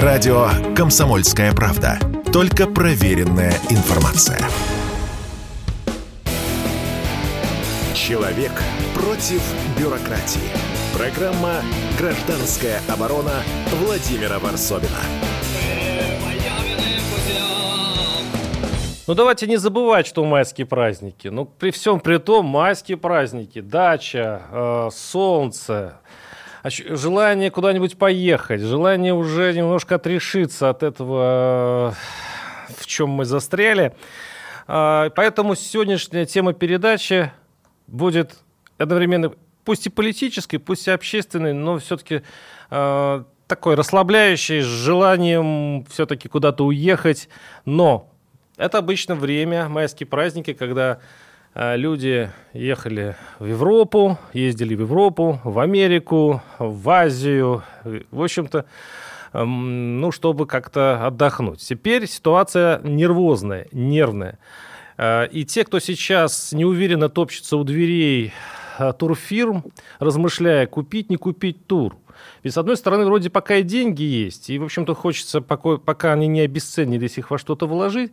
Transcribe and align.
Радио 0.00 0.48
«Комсомольская 0.74 1.52
правда». 1.52 1.98
Только 2.32 2.66
проверенная 2.66 3.52
информация. 3.68 4.38
Человек 7.94 8.52
против 8.94 9.42
бюрократии. 9.78 10.40
Программа 10.96 11.56
«Гражданская 11.98 12.80
оборона» 12.88 13.42
Владимира 13.84 14.38
Варсовина. 14.38 14.88
Ну 19.06 19.12
давайте 19.14 19.46
не 19.46 19.58
забывать, 19.58 20.06
что 20.06 20.24
майские 20.24 20.66
праздники. 20.66 21.28
Ну 21.28 21.44
при 21.44 21.70
всем 21.70 22.00
при 22.00 22.16
том, 22.16 22.46
майские 22.46 22.96
праздники, 22.96 23.60
дача, 23.60 24.40
э, 24.50 24.88
солнце, 24.90 26.00
желание 26.64 27.50
куда-нибудь 27.50 27.98
поехать, 27.98 28.60
желание 28.60 29.14
уже 29.14 29.52
немножко 29.52 29.96
отрешиться 29.96 30.70
от 30.70 30.82
этого, 30.82 31.94
э, 32.68 32.72
в 32.78 32.86
чем 32.86 33.10
мы 33.10 33.24
застряли. 33.24 33.94
Э, 34.68 35.10
поэтому 35.14 35.54
сегодняшняя 35.54 36.26
тема 36.26 36.52
передачи 36.52 37.32
будет 37.86 38.38
одновременно 38.78 39.32
пусть 39.64 39.86
и 39.86 39.90
политической, 39.90 40.58
пусть 40.58 40.88
и 40.88 40.90
общественной, 40.90 41.52
но 41.52 41.78
все-таки 41.78 42.22
э, 42.70 43.24
такой 43.46 43.74
расслабляющий, 43.74 44.60
с 44.60 44.66
желанием 44.66 45.84
все-таки 45.90 46.28
куда-то 46.28 46.64
уехать. 46.64 47.28
Но 47.64 48.10
это 48.56 48.78
обычно 48.78 49.14
время, 49.14 49.68
майские 49.68 50.06
праздники, 50.06 50.52
когда 50.52 51.00
люди 51.54 52.30
ехали 52.52 53.16
в 53.38 53.46
Европу, 53.46 54.18
ездили 54.32 54.74
в 54.74 54.80
Европу, 54.80 55.40
в 55.44 55.58
Америку, 55.58 56.42
в 56.58 56.88
Азию, 56.90 57.62
в 57.84 58.22
общем-то, 58.22 58.64
ну, 59.32 60.10
чтобы 60.12 60.46
как-то 60.46 61.06
отдохнуть. 61.06 61.60
Теперь 61.60 62.06
ситуация 62.06 62.80
нервозная, 62.82 63.66
нервная. 63.72 64.38
Э, 64.98 65.26
и 65.28 65.46
те, 65.46 65.64
кто 65.64 65.78
сейчас 65.78 66.52
неуверенно 66.52 67.08
топчется 67.08 67.56
у 67.56 67.64
дверей 67.64 68.34
Э, 68.78 68.92
турфирм, 68.92 69.64
размышляя, 69.98 70.66
купить, 70.66 71.10
не 71.10 71.16
купить 71.16 71.66
тур. 71.66 71.96
Ведь, 72.42 72.54
с 72.54 72.58
одной 72.58 72.76
стороны, 72.76 73.04
вроде 73.04 73.30
пока 73.30 73.56
и 73.56 73.62
деньги 73.62 74.02
есть, 74.02 74.50
и, 74.50 74.58
в 74.58 74.64
общем-то, 74.64 74.94
хочется, 74.94 75.40
пока, 75.40 76.12
они 76.12 76.26
не 76.26 76.40
обесценились, 76.40 77.18
их 77.18 77.30
во 77.30 77.38
что-то 77.38 77.66
вложить. 77.66 78.12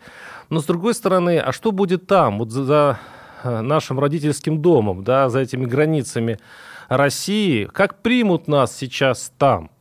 Но, 0.50 0.60
с 0.60 0.66
другой 0.66 0.94
стороны, 0.94 1.40
а 1.40 1.52
что 1.52 1.72
будет 1.72 2.08
там, 2.08 2.40
вот 2.40 2.52
за, 2.52 3.00
нашим 3.44 4.00
родительским 4.00 4.62
домом, 4.62 5.04
да, 5.04 5.30
за 5.30 5.40
этими 5.40 5.66
границами 5.66 6.40
России? 6.88 7.66
Как 7.66 8.02
примут 8.02 8.48
нас 8.48 8.76
сейчас 8.76 9.32
там? 9.38 9.72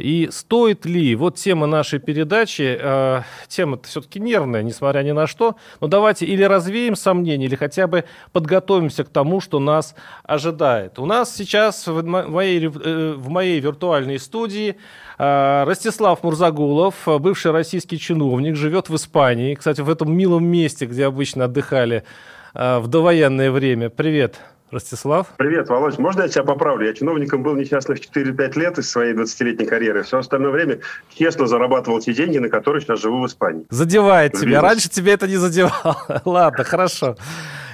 И 0.00 0.28
стоит 0.32 0.86
ли, 0.86 1.14
вот 1.14 1.36
тема 1.36 1.66
нашей 1.66 1.98
передачи, 1.98 2.78
э, 2.80 3.22
тема 3.48 3.78
все-таки 3.84 4.18
нервная, 4.18 4.62
несмотря 4.62 5.02
ни 5.02 5.10
на 5.10 5.26
что, 5.26 5.56
но 5.80 5.88
давайте 5.88 6.24
или 6.24 6.42
развеем 6.42 6.96
сомнения, 6.96 7.44
или 7.44 7.54
хотя 7.54 7.86
бы 7.86 8.04
подготовимся 8.32 9.04
к 9.04 9.10
тому, 9.10 9.40
что 9.40 9.60
нас 9.60 9.94
ожидает. 10.24 10.98
У 10.98 11.04
нас 11.04 11.34
сейчас 11.34 11.86
в 11.86 12.02
моей, 12.02 12.66
э, 12.66 13.14
в 13.16 13.28
моей 13.28 13.60
виртуальной 13.60 14.18
студии 14.18 14.76
э, 15.18 15.64
Ростислав 15.64 16.22
Мурзагулов, 16.22 16.94
бывший 17.06 17.52
российский 17.52 17.98
чиновник, 17.98 18.56
живет 18.56 18.88
в 18.88 18.96
Испании, 18.96 19.54
кстати, 19.54 19.82
в 19.82 19.90
этом 19.90 20.16
милом 20.16 20.46
месте, 20.46 20.86
где 20.86 21.04
обычно 21.04 21.44
отдыхали 21.44 22.04
в 22.54 22.86
довоенное 22.88 23.50
время. 23.50 23.90
Привет. 23.90 24.40
Ростислав. 24.70 25.26
Привет, 25.36 25.68
Володь. 25.68 25.98
Можно 25.98 26.22
я 26.22 26.28
тебя 26.28 26.44
поправлю? 26.44 26.86
Я 26.86 26.94
чиновником 26.94 27.42
был 27.42 27.56
несчастных 27.56 27.98
4-5 27.98 28.58
лет 28.58 28.78
из 28.78 28.88
своей 28.88 29.14
20-летней 29.14 29.66
карьеры. 29.66 30.04
Все 30.04 30.18
остальное 30.18 30.52
время 30.52 30.78
честно 31.12 31.46
зарабатывал 31.46 32.00
те 32.00 32.14
деньги, 32.14 32.38
на 32.38 32.48
которые 32.48 32.80
сейчас 32.80 33.00
живу 33.00 33.20
в 33.20 33.26
Испании. 33.26 33.66
Задевает 33.68 34.34
тебя. 34.34 34.60
Раньше 34.60 34.88
тебя 34.88 35.14
это 35.14 35.26
не 35.26 35.36
задевало. 35.36 35.96
Ладно, 36.24 36.62
хорошо. 36.62 37.16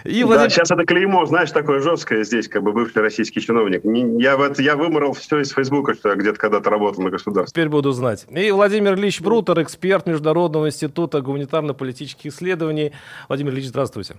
И 0.04 0.22
да, 0.22 0.26
вот... 0.26 0.52
сейчас 0.52 0.70
это 0.70 0.84
клеймо, 0.84 1.26
знаешь, 1.26 1.50
такое 1.50 1.80
жесткое 1.80 2.22
здесь, 2.24 2.48
как 2.48 2.62
бы 2.62 2.72
бывший 2.72 3.02
российский 3.02 3.40
чиновник. 3.40 3.82
Я, 4.22 4.36
вот, 4.36 4.58
я 4.60 4.76
выморал 4.76 5.12
все 5.12 5.40
из 5.40 5.50
Фейсбука, 5.50 5.94
что 5.94 6.10
я 6.10 6.14
где-то 6.14 6.38
когда-то 6.38 6.70
работал 6.70 7.02
на 7.02 7.10
государстве. 7.10 7.52
Теперь 7.52 7.68
буду 7.68 7.90
знать. 7.92 8.24
И 8.30 8.50
Владимир 8.52 8.94
Ильич 8.94 9.20
Брутер, 9.20 9.60
эксперт 9.62 10.06
Международного 10.06 10.68
института 10.68 11.20
гуманитарно-политических 11.20 12.26
исследований. 12.26 12.92
Владимир 13.28 13.52
Ильич, 13.52 13.66
здравствуйте. 13.66 14.14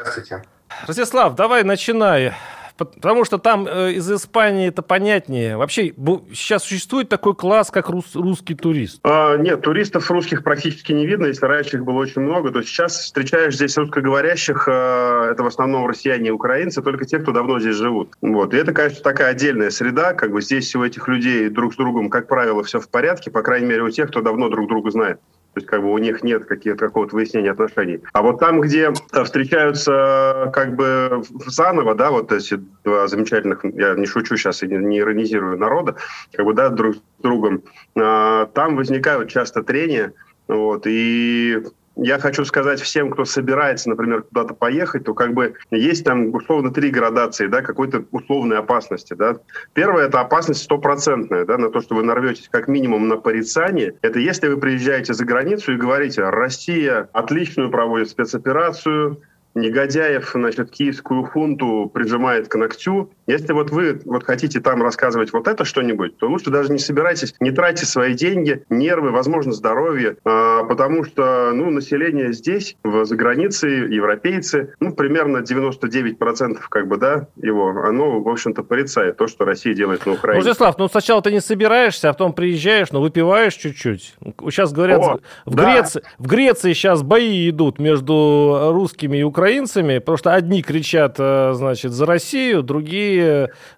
Здравствуйте. 0.00 0.42
Ростислав, 0.86 1.34
давай 1.34 1.62
начинай. 1.64 2.32
Потому 2.76 3.24
что 3.24 3.38
там 3.38 3.68
э, 3.68 3.92
из 3.92 4.10
Испании 4.10 4.66
это 4.66 4.82
понятнее. 4.82 5.56
Вообще, 5.56 5.94
сейчас 6.32 6.64
существует 6.64 7.08
такой 7.08 7.36
класс, 7.36 7.70
как 7.70 7.88
рус, 7.88 8.16
русский 8.16 8.56
турист? 8.56 8.98
А, 9.04 9.36
нет, 9.36 9.60
туристов 9.60 10.10
русских 10.10 10.42
практически 10.42 10.90
не 10.90 11.06
видно. 11.06 11.26
Если 11.26 11.46
раньше 11.46 11.76
их 11.76 11.84
было 11.84 12.00
очень 12.00 12.22
много, 12.22 12.50
то 12.50 12.62
сейчас 12.62 12.98
встречаешь 12.98 13.54
здесь 13.54 13.76
русскоговорящих, 13.76 14.66
э, 14.66 15.28
это 15.30 15.44
в 15.44 15.46
основном 15.46 15.86
россияне 15.86 16.28
и 16.28 16.32
украинцы, 16.32 16.82
только 16.82 17.04
те, 17.04 17.20
кто 17.20 17.30
давно 17.30 17.60
здесь 17.60 17.76
живут. 17.76 18.14
Вот. 18.20 18.52
И 18.52 18.56
это, 18.56 18.72
конечно, 18.72 19.04
такая 19.04 19.28
отдельная 19.28 19.70
среда. 19.70 20.12
Как 20.12 20.32
бы 20.32 20.42
здесь 20.42 20.74
у 20.74 20.82
этих 20.82 21.06
людей 21.06 21.48
друг 21.50 21.74
с 21.74 21.76
другом, 21.76 22.10
как 22.10 22.26
правило, 22.26 22.64
все 22.64 22.80
в 22.80 22.88
порядке, 22.88 23.30
по 23.30 23.42
крайней 23.42 23.66
мере, 23.66 23.82
у 23.84 23.90
тех, 23.90 24.08
кто 24.08 24.20
давно 24.20 24.48
друг 24.48 24.68
друга 24.68 24.90
знает. 24.90 25.20
То 25.54 25.60
есть 25.60 25.68
как 25.68 25.82
бы 25.82 25.92
у 25.92 25.98
них 25.98 26.24
нет 26.24 26.46
какого-то 26.46 27.14
выяснения 27.14 27.52
отношений. 27.52 28.00
А 28.12 28.22
вот 28.22 28.40
там, 28.40 28.60
где 28.60 28.92
э, 29.12 29.24
встречаются 29.24 30.50
как 30.52 30.74
бы 30.74 31.22
заново, 31.46 31.94
да, 31.94 32.10
вот 32.10 32.32
эти 32.32 32.60
два 32.82 33.06
замечательных, 33.06 33.64
я 33.64 33.94
не 33.94 34.06
шучу 34.06 34.36
сейчас 34.36 34.64
и 34.64 34.66
не, 34.66 34.78
не 34.78 34.98
иронизирую 34.98 35.56
народа, 35.56 35.96
как 36.32 36.44
бы, 36.44 36.54
да, 36.54 36.70
друг 36.70 36.96
с 36.96 37.00
другом, 37.22 37.62
а, 37.96 38.46
там 38.46 38.74
возникают 38.74 39.30
часто 39.30 39.62
трения, 39.62 40.12
вот, 40.48 40.86
и 40.86 41.62
я 41.96 42.18
хочу 42.18 42.44
сказать 42.44 42.80
всем, 42.80 43.10
кто 43.10 43.24
собирается, 43.24 43.88
например, 43.88 44.22
куда-то 44.22 44.54
поехать, 44.54 45.04
то 45.04 45.14
как 45.14 45.34
бы 45.34 45.54
есть 45.70 46.04
там 46.04 46.34
условно 46.34 46.72
три 46.72 46.90
градации, 46.90 47.46
да, 47.46 47.62
какой-то 47.62 48.04
условной 48.10 48.58
опасности, 48.58 49.14
да. 49.14 49.36
Первая– 49.74 50.06
это 50.08 50.20
опасность 50.20 50.62
стопроцентная, 50.62 51.44
да, 51.44 51.58
на 51.58 51.70
то, 51.70 51.80
что 51.80 51.94
вы 51.94 52.02
нарветесь 52.02 52.48
как 52.50 52.68
минимум 52.68 53.08
на 53.08 53.16
порицание. 53.16 53.94
Это 54.02 54.18
если 54.18 54.48
вы 54.48 54.56
приезжаете 54.56 55.14
за 55.14 55.24
границу 55.24 55.72
и 55.72 55.76
говорите, 55.76 56.22
Россия 56.22 57.08
отличную 57.12 57.70
проводит 57.70 58.10
спецоперацию, 58.10 59.20
негодяев, 59.54 60.30
значит, 60.34 60.70
киевскую 60.70 61.24
хунту 61.24 61.90
прижимает 61.92 62.48
к 62.48 62.56
ногтю. 62.56 63.12
Если 63.26 63.52
вот 63.52 63.70
вы 63.70 64.00
вот 64.04 64.24
хотите 64.24 64.60
там 64.60 64.82
рассказывать 64.82 65.32
вот 65.32 65.48
это 65.48 65.64
что-нибудь, 65.64 66.18
то 66.18 66.28
лучше 66.28 66.50
даже 66.50 66.72
не 66.72 66.78
собирайтесь, 66.78 67.34
не 67.40 67.50
тратьте 67.50 67.86
свои 67.86 68.14
деньги, 68.14 68.64
нервы, 68.68 69.10
возможно, 69.10 69.52
здоровье, 69.52 70.16
а, 70.24 70.64
потому 70.64 71.04
что, 71.04 71.52
ну, 71.52 71.70
население 71.70 72.32
здесь, 72.32 72.76
в, 72.84 73.04
за 73.04 73.16
границей, 73.16 73.94
европейцы, 73.94 74.74
ну, 74.80 74.92
примерно 74.92 75.38
99% 75.38 76.58
как 76.68 76.88
бы, 76.88 76.96
да, 76.96 77.28
его, 77.36 77.68
оно, 77.68 78.20
в 78.20 78.28
общем-то, 78.28 78.62
порицает 78.62 79.16
то, 79.16 79.26
что 79.26 79.44
Россия 79.44 79.74
делает 79.74 80.06
на 80.06 80.12
Украине. 80.12 80.42
Владислав, 80.42 80.78
ну, 80.78 80.88
сначала 80.88 81.22
ты 81.22 81.32
не 81.32 81.40
собираешься, 81.40 82.10
а 82.10 82.12
потом 82.12 82.32
приезжаешь, 82.32 82.92
но 82.92 83.00
выпиваешь 83.00 83.54
чуть-чуть. 83.54 84.14
Сейчас 84.50 84.72
говорят, 84.72 85.00
О, 85.00 85.20
в, 85.46 85.54
да. 85.54 85.72
Греции, 85.72 86.02
в 86.18 86.26
Греции 86.26 86.72
сейчас 86.72 87.02
бои 87.02 87.48
идут 87.50 87.78
между 87.78 88.70
русскими 88.72 89.18
и 89.18 89.22
украинцами, 89.22 89.44
украинцами, 89.44 89.98
потому 89.98 90.18
что 90.18 90.34
одни 90.34 90.62
кричат, 90.62 91.16
э, 91.18 91.52
значит, 91.54 91.92
за 91.92 92.06
Россию, 92.06 92.62
другие 92.62 93.13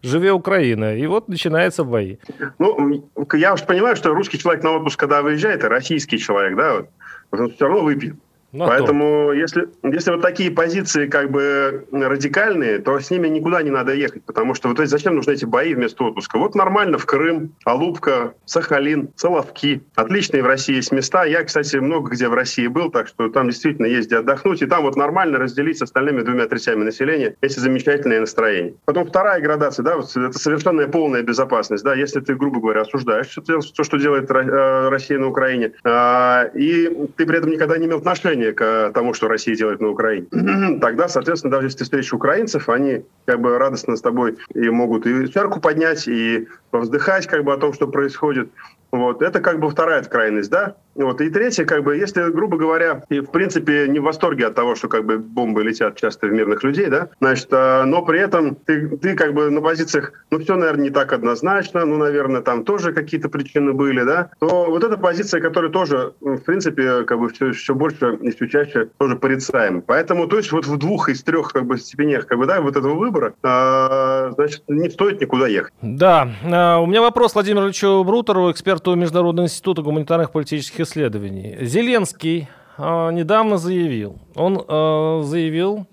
«Живе 0.03 0.33
Украина». 0.33 0.97
И 0.97 1.07
вот 1.07 1.29
начинаются 1.29 1.85
бои. 1.85 2.17
Ну, 2.59 3.11
я 3.35 3.55
уж 3.55 3.63
понимаю, 3.65 3.97
что 3.97 4.15
русский 4.15 4.39
человек 4.39 4.63
на 4.63 4.73
отпуск, 4.73 4.99
когда 4.99 5.23
выезжает, 5.23 5.65
и 5.65 5.67
российский 5.67 6.19
человек, 6.19 6.57
да, 6.57 6.75
вот, 6.75 7.41
он 7.41 7.51
все 7.53 7.67
равно 7.67 7.83
выпьет. 7.83 8.15
На 8.53 8.67
Поэтому, 8.67 9.33
если, 9.33 9.69
если 9.83 10.13
вот 10.13 10.23
такие 10.23 10.51
позиции 10.51 11.09
как 11.09 11.31
бы 11.31 11.87
радикальные, 11.91 12.79
то 12.79 12.99
с 12.99 13.11
ними 13.11 13.29
никуда 13.29 13.63
не 13.63 13.71
надо 13.71 13.93
ехать, 13.93 14.25
потому 14.25 14.55
что 14.55 14.69
вот 14.69 14.79
зачем 14.79 15.17
нужны 15.17 15.33
эти 15.33 15.45
бои 15.45 15.75
вместо 15.75 16.05
отпуска? 16.05 16.39
Вот 16.39 16.55
нормально 16.55 16.99
в 16.99 17.07
Крым, 17.07 17.55
Алупка, 17.65 18.35
Сахалин, 18.45 19.11
Соловки. 19.17 19.83
Отличные 19.95 20.43
в 20.43 20.47
России 20.47 20.77
есть 20.77 20.93
места. 20.93 21.25
Я, 21.25 21.43
кстати, 21.43 21.77
много 21.77 22.11
где 22.11 22.29
в 22.29 22.35
России 22.35 22.67
был, 22.69 22.91
так 22.91 23.09
что 23.09 23.29
там 23.29 23.49
действительно 23.49 23.87
есть 23.87 24.07
где 24.09 24.19
отдохнуть, 24.19 24.63
и 24.63 24.67
там 24.67 24.85
вот 24.85 24.97
нормально 24.97 25.39
разделить 25.39 25.79
с 25.79 25.83
остальными 25.83 26.23
двумя 26.23 26.47
третями 26.47 26.85
населения 26.85 27.35
эти 27.41 27.59
замечательные 27.59 28.21
настроения. 28.21 28.75
Потом 28.85 29.07
вторая 29.07 29.41
градация, 29.41 29.83
да, 29.83 29.97
вот 29.97 30.17
это 30.17 30.39
совершенная 30.39 30.87
полная 30.87 31.23
безопасность, 31.23 31.83
да, 31.85 31.95
если 31.95 32.21
ты, 32.21 32.35
грубо 32.35 32.61
говоря, 32.61 32.83
осуждаешь 32.83 33.35
то, 33.35 33.85
что 33.85 33.97
делает 33.99 34.31
э, 34.31 34.89
Россия 34.89 35.19
на 35.19 35.29
Украине, 35.29 35.73
а, 35.85 36.45
и 36.55 36.89
ты 37.17 37.27
при 37.27 37.39
этом 37.39 37.51
никогда 37.51 37.77
не 37.77 37.87
имел 37.87 37.99
отношения 37.99 38.36
отношение 38.37 38.53
к 38.53 38.93
тому, 38.93 39.15
что 39.15 39.29
Россия 39.29 39.57
делает 39.57 39.81
на 39.81 39.89
Украине, 39.89 40.27
тогда, 40.81 41.09
соответственно, 41.09 41.53
даже 41.53 41.67
если 41.67 41.79
ты 41.79 41.85
встретишь 41.85 42.13
украинцев, 42.13 42.69
они 42.69 43.05
как 43.25 43.41
бы 43.41 43.59
радостно 43.59 43.97
с 43.97 44.03
тобой 44.03 44.37
и 44.55 44.69
могут 44.69 45.07
и 45.07 45.31
чарку 45.33 45.61
поднять, 45.61 46.07
и 46.07 46.47
повздыхать 46.71 47.27
как 47.27 47.45
бы 47.45 47.53
о 47.53 47.57
том, 47.57 47.73
что 47.73 47.89
происходит. 47.89 48.51
Вот. 48.97 49.23
Это 49.23 49.41
как 49.41 49.61
бы 49.61 49.71
вторая 49.71 50.03
крайность, 50.03 50.51
да? 50.51 50.75
Вот. 50.97 51.21
И 51.21 51.31
третье, 51.31 51.65
как 51.65 51.85
бы, 51.85 51.97
если, 51.97 52.31
грубо 52.31 52.57
говоря, 52.57 53.03
и 53.09 53.21
в 53.21 53.31
принципе 53.31 53.87
не 53.89 53.99
в 53.99 54.05
восторге 54.05 54.47
от 54.47 54.55
того, 54.55 54.75
что 54.75 54.89
как 54.89 55.05
бы 55.05 55.19
бомбы 55.19 55.63
летят 55.63 55.97
часто 55.97 56.27
в 56.27 56.33
мирных 56.33 56.65
людей, 56.65 56.87
да, 56.87 57.09
значит, 57.21 57.49
а, 57.51 57.85
но 57.85 58.03
при 58.03 58.21
этом 58.21 58.55
ты, 58.55 58.89
ты 58.97 59.15
как 59.15 59.35
бы 59.35 59.51
на 59.51 59.61
позициях, 59.61 60.13
ну 60.31 60.39
все, 60.39 60.57
наверное, 60.57 60.85
не 60.85 60.91
так 60.91 61.13
однозначно, 61.13 61.85
ну, 61.85 61.99
наверное, 61.99 62.41
там 62.41 62.65
тоже 62.65 62.93
какие-то 62.93 63.29
причины 63.29 63.73
были, 63.73 64.03
да, 64.05 64.31
то 64.39 64.67
вот 64.71 64.85
эта 64.85 64.97
позиция, 64.97 65.41
которая 65.41 65.71
тоже, 65.71 66.15
в 66.21 66.39
принципе, 66.39 67.05
как 67.05 67.19
бы 67.19 67.29
все, 67.29 67.53
все 67.53 67.75
больше 67.75 68.19
и 68.23 68.31
все 68.31 68.49
чаще 68.49 68.89
тоже 68.99 69.17
порицаем. 69.17 69.83
Поэтому, 69.83 70.27
то 70.27 70.39
есть 70.39 70.53
вот 70.53 70.67
в 70.67 70.79
двух 70.79 71.09
из 71.09 71.23
трех 71.23 71.53
как 71.53 71.67
бы 71.67 71.77
степенях, 71.77 72.27
как 72.27 72.39
бы, 72.39 72.47
да, 72.47 72.61
вот 72.61 72.77
этого 72.77 72.95
выбора, 72.95 73.35
а, 73.43 74.31
значит, 74.35 74.63
не 74.69 74.89
стоит 74.89 75.21
никуда 75.21 75.47
ехать. 75.47 75.75
Да, 75.83 76.29
а, 76.45 76.79
у 76.79 76.87
меня 76.87 77.03
вопрос 77.03 77.35
Владимиру 77.35 77.67
Ильичу 77.67 78.03
Брутеру, 78.05 78.51
эксперту 78.51 78.86
Международного 78.95 79.47
института 79.47 79.83
гуманитарных 79.83 80.33
политических 80.33 80.81
исследований. 80.81 81.57
Зеленский 81.61 82.49
э, 82.79 83.11
недавно 83.13 83.59
заявил, 83.59 84.19
он 84.35 84.57
э, 84.57 85.23
заявил, 85.25 85.87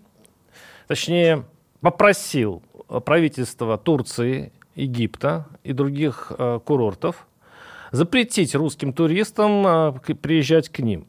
точнее 0.88 1.46
попросил 1.82 2.62
правительство 3.06 3.78
Турции, 3.78 4.52
Египта 4.76 5.46
и 5.64 5.74
других 5.74 6.32
э, 6.38 6.60
курортов 6.64 7.28
запретить 7.92 8.56
русским 8.56 8.92
туристам 8.92 9.66
э, 9.68 10.16
приезжать 10.16 10.70
к 10.70 10.80
ним. 10.80 11.06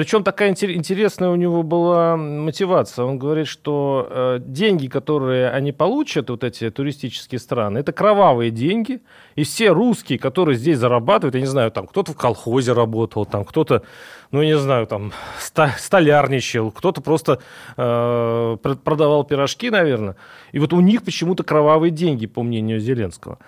Причем 0.00 0.24
такая 0.24 0.48
интересная 0.48 1.28
у 1.28 1.34
него 1.34 1.62
была 1.62 2.16
мотивация. 2.16 3.04
Он 3.04 3.18
говорит, 3.18 3.46
что 3.46 4.08
э, 4.08 4.38
деньги, 4.40 4.86
которые 4.86 5.50
они 5.50 5.72
получат, 5.72 6.30
вот 6.30 6.42
эти 6.42 6.70
туристические 6.70 7.38
страны, 7.38 7.80
это 7.80 7.92
кровавые 7.92 8.50
деньги. 8.50 9.02
И 9.34 9.44
все 9.44 9.72
русские, 9.72 10.18
которые 10.18 10.56
здесь 10.56 10.78
зарабатывают, 10.78 11.34
я 11.34 11.42
не 11.42 11.46
знаю, 11.46 11.70
там 11.70 11.86
кто-то 11.86 12.12
в 12.12 12.16
колхозе 12.16 12.72
работал, 12.72 13.26
там 13.26 13.44
кто-то, 13.44 13.82
ну, 14.30 14.40
я 14.40 14.54
не 14.54 14.58
знаю, 14.58 14.86
там 14.86 15.12
столярничал, 15.38 16.70
кто-то 16.70 17.02
просто 17.02 17.40
э, 17.76 18.56
продавал 18.62 19.24
пирожки, 19.24 19.68
наверное. 19.68 20.16
И 20.52 20.60
вот 20.60 20.72
у 20.72 20.80
них 20.80 21.02
почему-то 21.02 21.44
кровавые 21.44 21.90
деньги, 21.90 22.24
по 22.24 22.42
мнению 22.42 22.80
Зеленского. 22.80 23.38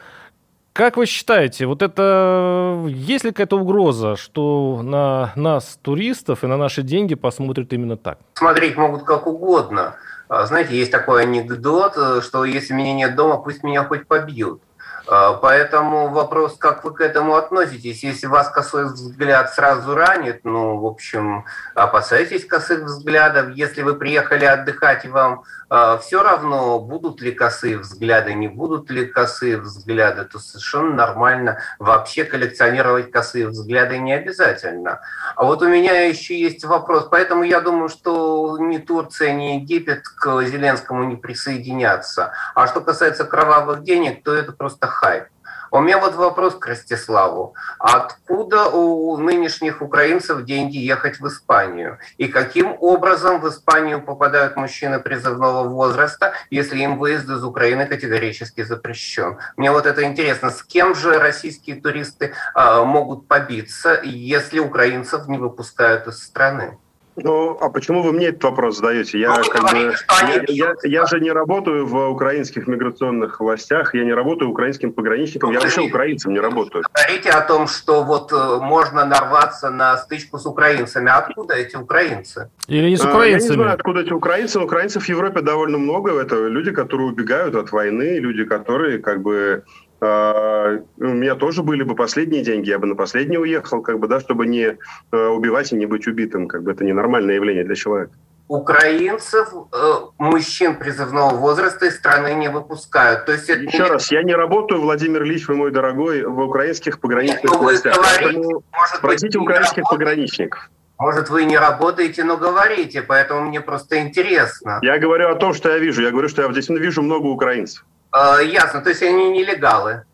Как 0.72 0.96
вы 0.96 1.04
считаете, 1.04 1.66
вот 1.66 1.82
это 1.82 2.82
есть 2.88 3.24
ли 3.24 3.30
какая-то 3.30 3.58
угроза, 3.58 4.16
что 4.16 4.80
на 4.82 5.32
нас, 5.36 5.78
туристов, 5.82 6.44
и 6.44 6.46
на 6.46 6.56
наши 6.56 6.82
деньги 6.82 7.14
посмотрят 7.14 7.74
именно 7.74 7.98
так? 7.98 8.18
Смотреть 8.34 8.76
могут 8.78 9.02
как 9.02 9.26
угодно. 9.26 9.96
А, 10.28 10.46
знаете, 10.46 10.74
есть 10.74 10.90
такой 10.90 11.24
анекдот, 11.24 11.92
что 12.22 12.46
если 12.46 12.72
меня 12.72 12.94
нет 12.94 13.14
дома, 13.14 13.36
пусть 13.36 13.62
меня 13.62 13.84
хоть 13.84 14.06
побьют. 14.06 14.62
А, 15.08 15.34
поэтому 15.34 16.08
вопрос, 16.08 16.56
как 16.56 16.84
вы 16.84 16.94
к 16.94 17.00
этому 17.00 17.34
относитесь? 17.34 18.04
Если 18.04 18.26
вас 18.26 18.48
косой 18.50 18.86
взгляд 18.86 19.52
сразу 19.52 19.94
ранит, 19.94 20.44
ну, 20.44 20.78
в 20.78 20.86
общем, 20.86 21.44
опасайтесь 21.74 22.46
косых 22.46 22.84
взглядов. 22.84 23.50
Если 23.50 23.82
вы 23.82 23.94
приехали 23.94 24.44
отдыхать 24.44 25.04
вам 25.06 25.42
э, 25.70 25.98
все 26.02 26.22
равно, 26.22 26.78
будут 26.78 27.20
ли 27.20 27.32
косые 27.32 27.78
взгляды, 27.78 28.34
не 28.34 28.46
будут 28.46 28.90
ли 28.90 29.06
косые 29.06 29.58
взгляды, 29.58 30.24
то 30.24 30.38
совершенно 30.38 30.94
нормально. 30.94 31.58
Вообще 31.78 32.24
коллекционировать 32.24 33.10
косые 33.10 33.48
взгляды 33.48 33.98
не 33.98 34.12
обязательно. 34.12 35.00
А 35.34 35.44
вот 35.44 35.62
у 35.62 35.68
меня 35.68 36.06
еще 36.06 36.38
есть 36.38 36.64
вопрос. 36.64 37.08
Поэтому 37.10 37.42
я 37.42 37.60
думаю, 37.60 37.88
что 37.88 38.56
ни 38.60 38.78
Турция, 38.78 39.32
ни 39.32 39.54
Египет 39.56 40.04
к 40.06 40.42
Зеленскому 40.44 41.04
не 41.04 41.16
присоединятся. 41.16 42.32
А 42.54 42.68
что 42.68 42.80
касается 42.80 43.24
кровавых 43.24 43.82
денег, 43.82 44.22
то 44.22 44.32
это 44.32 44.52
просто 44.52 44.92
хайп. 45.02 45.24
У 45.72 45.80
меня 45.80 45.98
вот 45.98 46.14
вопрос 46.14 46.54
к 46.54 46.66
Ростиславу. 46.66 47.54
Откуда 47.78 48.66
у 48.68 49.16
нынешних 49.16 49.80
украинцев 49.80 50.44
деньги 50.44 50.76
ехать 50.76 51.18
в 51.18 51.26
Испанию? 51.26 51.98
И 52.18 52.28
каким 52.28 52.76
образом 52.78 53.40
в 53.40 53.48
Испанию 53.48 54.02
попадают 54.02 54.56
мужчины 54.56 55.00
призывного 55.00 55.66
возраста, 55.66 56.34
если 56.50 56.78
им 56.80 56.98
выезд 56.98 57.28
из 57.30 57.42
Украины 57.42 57.86
категорически 57.86 58.62
запрещен? 58.62 59.38
Мне 59.56 59.72
вот 59.72 59.86
это 59.86 60.04
интересно. 60.04 60.50
С 60.50 60.62
кем 60.62 60.94
же 60.94 61.18
российские 61.18 61.76
туристы 61.80 62.34
э, 62.54 62.84
могут 62.84 63.26
побиться, 63.26 63.98
если 64.04 64.58
украинцев 64.58 65.26
не 65.26 65.38
выпускают 65.38 66.06
из 66.06 66.22
страны? 66.22 66.78
Ну, 67.16 67.58
а 67.60 67.68
почему 67.68 68.02
вы 68.02 68.12
мне 68.12 68.28
этот 68.28 68.44
вопрос 68.44 68.76
задаете? 68.76 69.18
Я, 69.18 69.36
ну, 69.36 69.44
как 69.44 69.70
бы, 69.70 69.94
я, 70.28 70.44
я, 70.48 70.74
я 70.82 71.06
же 71.06 71.20
не 71.20 71.30
работаю 71.30 71.86
в 71.86 72.08
украинских 72.08 72.66
миграционных 72.66 73.40
властях, 73.40 73.94
я 73.94 74.04
не 74.04 74.14
работаю 74.14 74.50
украинским 74.50 74.92
пограничником, 74.92 75.50
ну, 75.50 75.54
я 75.54 75.60
вообще 75.60 75.82
украинцем 75.82 76.32
не 76.32 76.40
работаю. 76.40 76.84
Говорите 76.94 77.30
о 77.30 77.42
том, 77.42 77.66
что 77.66 78.02
вот 78.02 78.32
э, 78.32 78.58
можно 78.62 79.04
нарваться 79.04 79.70
на 79.70 79.96
стычку 79.98 80.38
с 80.38 80.46
украинцами. 80.46 81.10
Откуда 81.10 81.54
эти 81.54 81.76
украинцы? 81.76 82.50
Или 82.68 82.88
не 82.90 82.96
с 82.96 83.04
украинцами? 83.04 83.30
Я 83.30 83.56
не 83.56 83.62
знаю, 83.62 83.74
откуда 83.74 84.00
эти 84.00 84.12
украинцы. 84.12 84.58
Украинцев 84.58 85.04
в 85.04 85.08
Европе 85.08 85.42
довольно 85.42 85.78
много. 85.78 86.18
Это 86.18 86.46
люди, 86.46 86.70
которые 86.72 87.08
убегают 87.08 87.54
от 87.54 87.72
войны, 87.72 88.18
люди, 88.18 88.44
которые 88.44 88.98
как 88.98 89.22
бы 89.22 89.64
а, 89.64 89.91
у 90.02 91.04
меня 91.04 91.36
тоже 91.36 91.62
были 91.62 91.84
бы 91.84 91.94
последние 91.94 92.42
деньги, 92.42 92.70
я 92.70 92.78
бы 92.78 92.86
на 92.86 92.96
последние 92.96 93.38
уехал, 93.38 93.82
как 93.82 94.00
бы, 94.00 94.08
да, 94.08 94.18
чтобы 94.18 94.46
не 94.46 94.76
э, 95.12 95.26
убивать 95.28 95.72
и 95.72 95.76
не 95.76 95.86
быть 95.86 96.08
убитым. 96.08 96.48
Как 96.48 96.64
бы 96.64 96.72
это 96.72 96.84
ненормальное 96.84 97.36
явление 97.36 97.64
для 97.64 97.76
человека. 97.76 98.12
Украинцев, 98.48 99.48
э, 99.72 99.92
мужчин 100.18 100.76
призывного 100.76 101.36
возраста 101.36 101.86
из 101.86 101.96
страны 101.96 102.34
не 102.34 102.48
выпускают. 102.48 103.26
То 103.26 103.32
есть 103.32 103.48
это 103.48 103.60
Еще 103.60 103.78
не... 103.78 103.88
раз, 103.88 104.10
я 104.10 104.22
не 104.22 104.34
работаю, 104.34 104.80
Владимир 104.80 105.22
Ильич, 105.22 105.46
вы 105.46 105.54
мой 105.54 105.70
дорогой, 105.70 106.24
в 106.24 106.40
украинских 106.40 106.98
пограничных 106.98 107.44
ну, 107.44 107.58
властях. 107.58 107.96
Поэтому 107.96 108.64
спросите 108.96 109.38
украинских 109.38 109.84
пограничников. 109.88 110.68
Может, 110.98 111.30
вы 111.30 111.44
не 111.44 111.56
работаете, 111.56 112.24
но 112.24 112.36
говорите, 112.36 113.02
поэтому 113.02 113.42
мне 113.42 113.60
просто 113.60 114.00
интересно. 114.00 114.78
Я 114.82 114.98
говорю 114.98 115.30
о 115.30 115.34
том, 115.34 115.54
что 115.54 115.70
я 115.70 115.78
вижу. 115.78 116.02
Я 116.02 116.10
говорю, 116.10 116.28
что 116.28 116.42
я 116.42 116.52
здесь 116.52 116.68
вижу 116.68 117.02
много 117.02 117.26
украинцев. 117.26 117.84
Э, 118.14 118.44
ясно, 118.44 118.80
то 118.80 118.90
есть 118.90 119.02
они 119.02 119.30
нелегалы. 119.30 120.04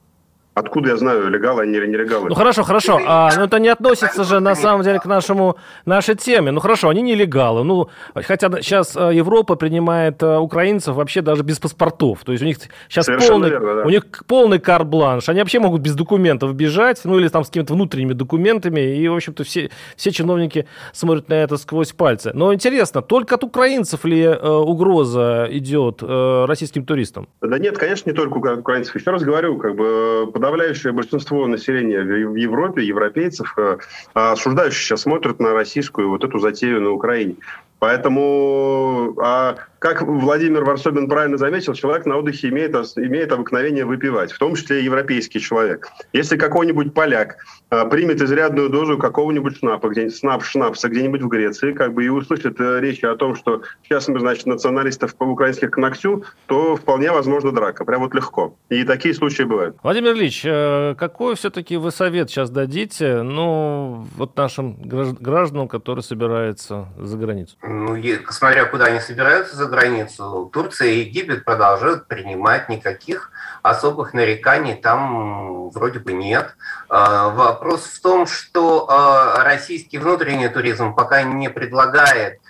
Откуда 0.58 0.90
я 0.90 0.96
знаю, 0.96 1.30
легалы 1.30 1.62
они 1.62 1.76
или 1.76 1.86
нелегалы? 1.86 2.28
Ну 2.28 2.34
хорошо, 2.34 2.64
хорошо. 2.64 3.00
А, 3.06 3.30
ну 3.36 3.44
это 3.44 3.60
не 3.60 3.68
относится 3.68 4.24
же 4.24 4.40
на 4.40 4.56
самом 4.56 4.82
деле 4.82 4.98
к 4.98 5.06
нашему 5.06 5.56
нашей 5.86 6.16
теме. 6.16 6.50
Ну 6.50 6.60
хорошо, 6.60 6.88
они 6.88 7.02
нелегалы. 7.02 7.62
Ну 7.62 7.88
хотя 8.14 8.50
сейчас 8.60 8.96
э, 8.96 9.14
Европа 9.14 9.54
принимает 9.54 10.20
э, 10.22 10.36
украинцев 10.36 10.96
вообще 10.96 11.22
даже 11.22 11.44
без 11.44 11.60
паспортов. 11.60 12.24
То 12.24 12.32
есть 12.32 12.42
у 12.42 12.46
них 12.46 12.58
сейчас 12.88 13.06
полный, 13.06 13.50
верно, 13.50 13.74
да. 13.76 13.82
у 13.82 13.90
них 13.90 14.04
полный 14.26 14.58
карт-бланш. 14.58 15.28
Они 15.28 15.38
вообще 15.38 15.60
могут 15.60 15.80
без 15.80 15.94
документов 15.94 16.52
бежать, 16.54 17.00
ну 17.04 17.18
или 17.18 17.28
там 17.28 17.44
с 17.44 17.48
какими-то 17.48 17.74
внутренними 17.74 18.14
документами. 18.14 18.96
И 18.96 19.06
в 19.06 19.14
общем-то 19.14 19.44
все 19.44 19.70
все 19.96 20.10
чиновники 20.10 20.66
смотрят 20.92 21.28
на 21.28 21.34
это 21.34 21.56
сквозь 21.56 21.92
пальцы. 21.92 22.32
Но 22.34 22.52
интересно, 22.52 23.00
только 23.00 23.36
от 23.36 23.44
украинцев 23.44 24.04
ли 24.04 24.22
э, 24.22 24.48
угроза 24.48 25.46
идет 25.50 26.02
э, 26.02 26.44
российским 26.46 26.84
туристам? 26.84 27.28
Да 27.40 27.58
нет, 27.58 27.78
конечно, 27.78 28.10
не 28.10 28.16
только 28.16 28.38
от 28.52 28.58
украинцев. 28.58 28.96
Еще 28.96 29.10
раз 29.10 29.22
говорю, 29.22 29.58
как 29.58 29.76
бы 29.76 30.30
подавляющее 30.48 30.92
большинство 30.92 31.46
населения 31.46 32.00
в 32.00 32.34
Европе, 32.34 32.82
европейцев, 32.82 33.54
э, 33.58 33.76
осуждающие 34.14 34.80
сейчас 34.80 35.02
смотрят 35.02 35.40
на 35.40 35.52
российскую 35.52 36.08
вот 36.08 36.24
эту 36.24 36.38
затею 36.38 36.80
на 36.80 36.90
Украине. 36.90 37.36
Поэтому, 37.78 39.14
а 39.22 39.56
как 39.78 40.02
Владимир 40.02 40.64
Варсобин 40.64 41.08
правильно 41.08 41.36
заметил, 41.36 41.74
человек 41.74 42.04
на 42.06 42.16
отдыхе 42.16 42.48
имеет, 42.48 42.74
имеет 42.96 43.30
обыкновение 43.30 43.84
выпивать, 43.84 44.32
в 44.32 44.38
том 44.38 44.56
числе 44.56 44.84
европейский 44.84 45.40
человек. 45.40 45.88
Если 46.12 46.36
какой-нибудь 46.36 46.92
поляк 46.92 47.36
а, 47.70 47.84
примет 47.86 48.20
изрядную 48.20 48.70
дозу 48.70 48.98
какого-нибудь 48.98 49.58
шнапа, 49.58 49.88
где 49.88 50.10
снап, 50.10 50.42
шнапса 50.42 50.88
где-нибудь 50.88 51.22
в 51.22 51.28
Греции, 51.28 51.72
как 51.72 51.94
бы 51.94 52.04
и 52.04 52.08
услышит 52.08 52.60
э, 52.60 52.80
речи 52.80 53.04
о 53.04 53.14
том, 53.14 53.36
что 53.36 53.62
сейчас 53.84 54.08
мы, 54.08 54.18
значит, 54.18 54.46
националистов 54.46 55.14
по 55.14 55.24
украинских 55.24 55.70
к 55.70 55.76
ногтю, 55.76 56.24
то 56.46 56.74
вполне 56.74 57.12
возможно 57.12 57.52
драка. 57.52 57.84
Прям 57.84 58.00
вот 58.00 58.14
легко. 58.14 58.56
И 58.70 58.82
такие 58.84 59.14
случаи 59.14 59.44
бывают. 59.44 59.76
Владимир 59.82 60.12
Ильич, 60.14 60.42
э, 60.44 60.96
какой 60.98 61.36
все-таки 61.36 61.76
вы 61.76 61.92
совет 61.92 62.30
сейчас 62.30 62.50
дадите, 62.50 63.22
ну, 63.22 64.06
вот 64.16 64.36
нашим 64.36 64.76
гражданам, 64.82 65.68
которые 65.68 66.02
собираются 66.02 66.88
за 66.98 67.16
границу? 67.16 67.56
Ну, 67.70 68.02
смотря 68.30 68.64
куда 68.64 68.86
они 68.86 68.98
собираются 68.98 69.54
за 69.54 69.66
границу, 69.66 70.48
Турция 70.54 70.88
и 70.88 71.00
Египет 71.00 71.44
продолжают 71.44 72.08
принимать, 72.08 72.70
никаких 72.70 73.30
особых 73.62 74.14
нареканий 74.14 74.74
там 74.74 75.68
вроде 75.68 75.98
бы 75.98 76.14
нет. 76.14 76.56
А, 76.88 77.28
вопрос 77.28 77.82
в 77.82 78.00
том, 78.00 78.26
что 78.26 78.88
а, 78.88 79.44
российский 79.44 79.98
внутренний 79.98 80.48
туризм 80.48 80.94
пока 80.94 81.22
не 81.22 81.50
предлагает 81.50 82.40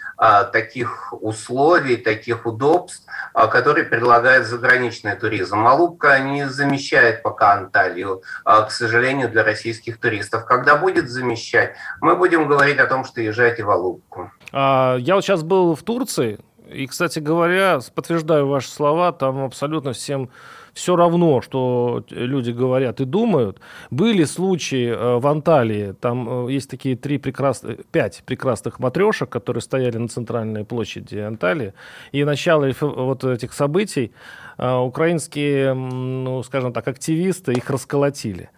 таких 0.53 1.13
условий, 1.13 1.97
таких 1.97 2.45
удобств, 2.45 3.07
которые 3.35 3.85
предлагает 3.85 4.47
заграничный 4.47 5.15
туризм. 5.15 5.67
Алупка 5.67 6.19
не 6.19 6.49
замещает 6.49 7.23
пока 7.23 7.53
Анталию, 7.53 8.23
к 8.45 8.71
сожалению, 8.71 9.29
для 9.29 9.45
российских 9.45 10.01
туристов. 10.01 10.45
Когда 10.45 10.77
будет 10.77 11.09
замещать, 11.09 11.77
мы 12.01 12.17
будем 12.17 12.49
говорить 12.49 12.79
о 12.79 12.87
том, 12.87 13.05
что 13.05 13.21
езжайте 13.21 13.63
в 13.63 13.71
Алупку. 13.71 14.33
Я 14.53 15.15
вот 15.15 15.23
сейчас 15.23 15.43
был 15.43 15.77
в 15.77 15.83
Турции, 15.83 16.41
и, 16.69 16.87
кстати 16.87 17.21
говоря, 17.21 17.79
подтверждаю 17.95 18.49
ваши 18.49 18.69
слова, 18.69 19.13
там 19.13 19.45
абсолютно 19.45 19.93
всем 19.93 20.31
все 20.79 20.95
равно, 20.95 21.41
что 21.43 22.05
люди 22.11 22.53
говорят 22.53 23.01
и 23.01 23.05
думают. 23.05 23.61
Были 23.91 24.23
случаи 24.25 24.89
э, 24.89 25.19
в 25.19 25.27
Анталии, 25.27 25.93
там 26.01 26.47
э, 26.47 26.53
есть 26.53 26.71
такие 26.71 26.97
три 26.97 27.19
прекрасных, 27.19 27.85
пять 27.87 28.23
прекрасных 28.25 28.79
матрешек, 28.79 29.29
которые 29.29 29.61
стояли 29.61 29.99
на 29.99 30.07
центральной 30.07 30.65
площади 30.65 31.17
Анталии, 31.17 31.75
и 32.13 32.23
начало 32.25 32.71
вот 32.81 33.25
этих 33.25 33.55
событий 33.55 34.13
э, 34.57 34.77
украинские, 34.77 35.75
ну, 35.75 36.45
скажем 36.45 36.73
так, 36.73 36.87
активисты 36.87 37.55
их 37.55 37.69
расколотили. 37.71 38.51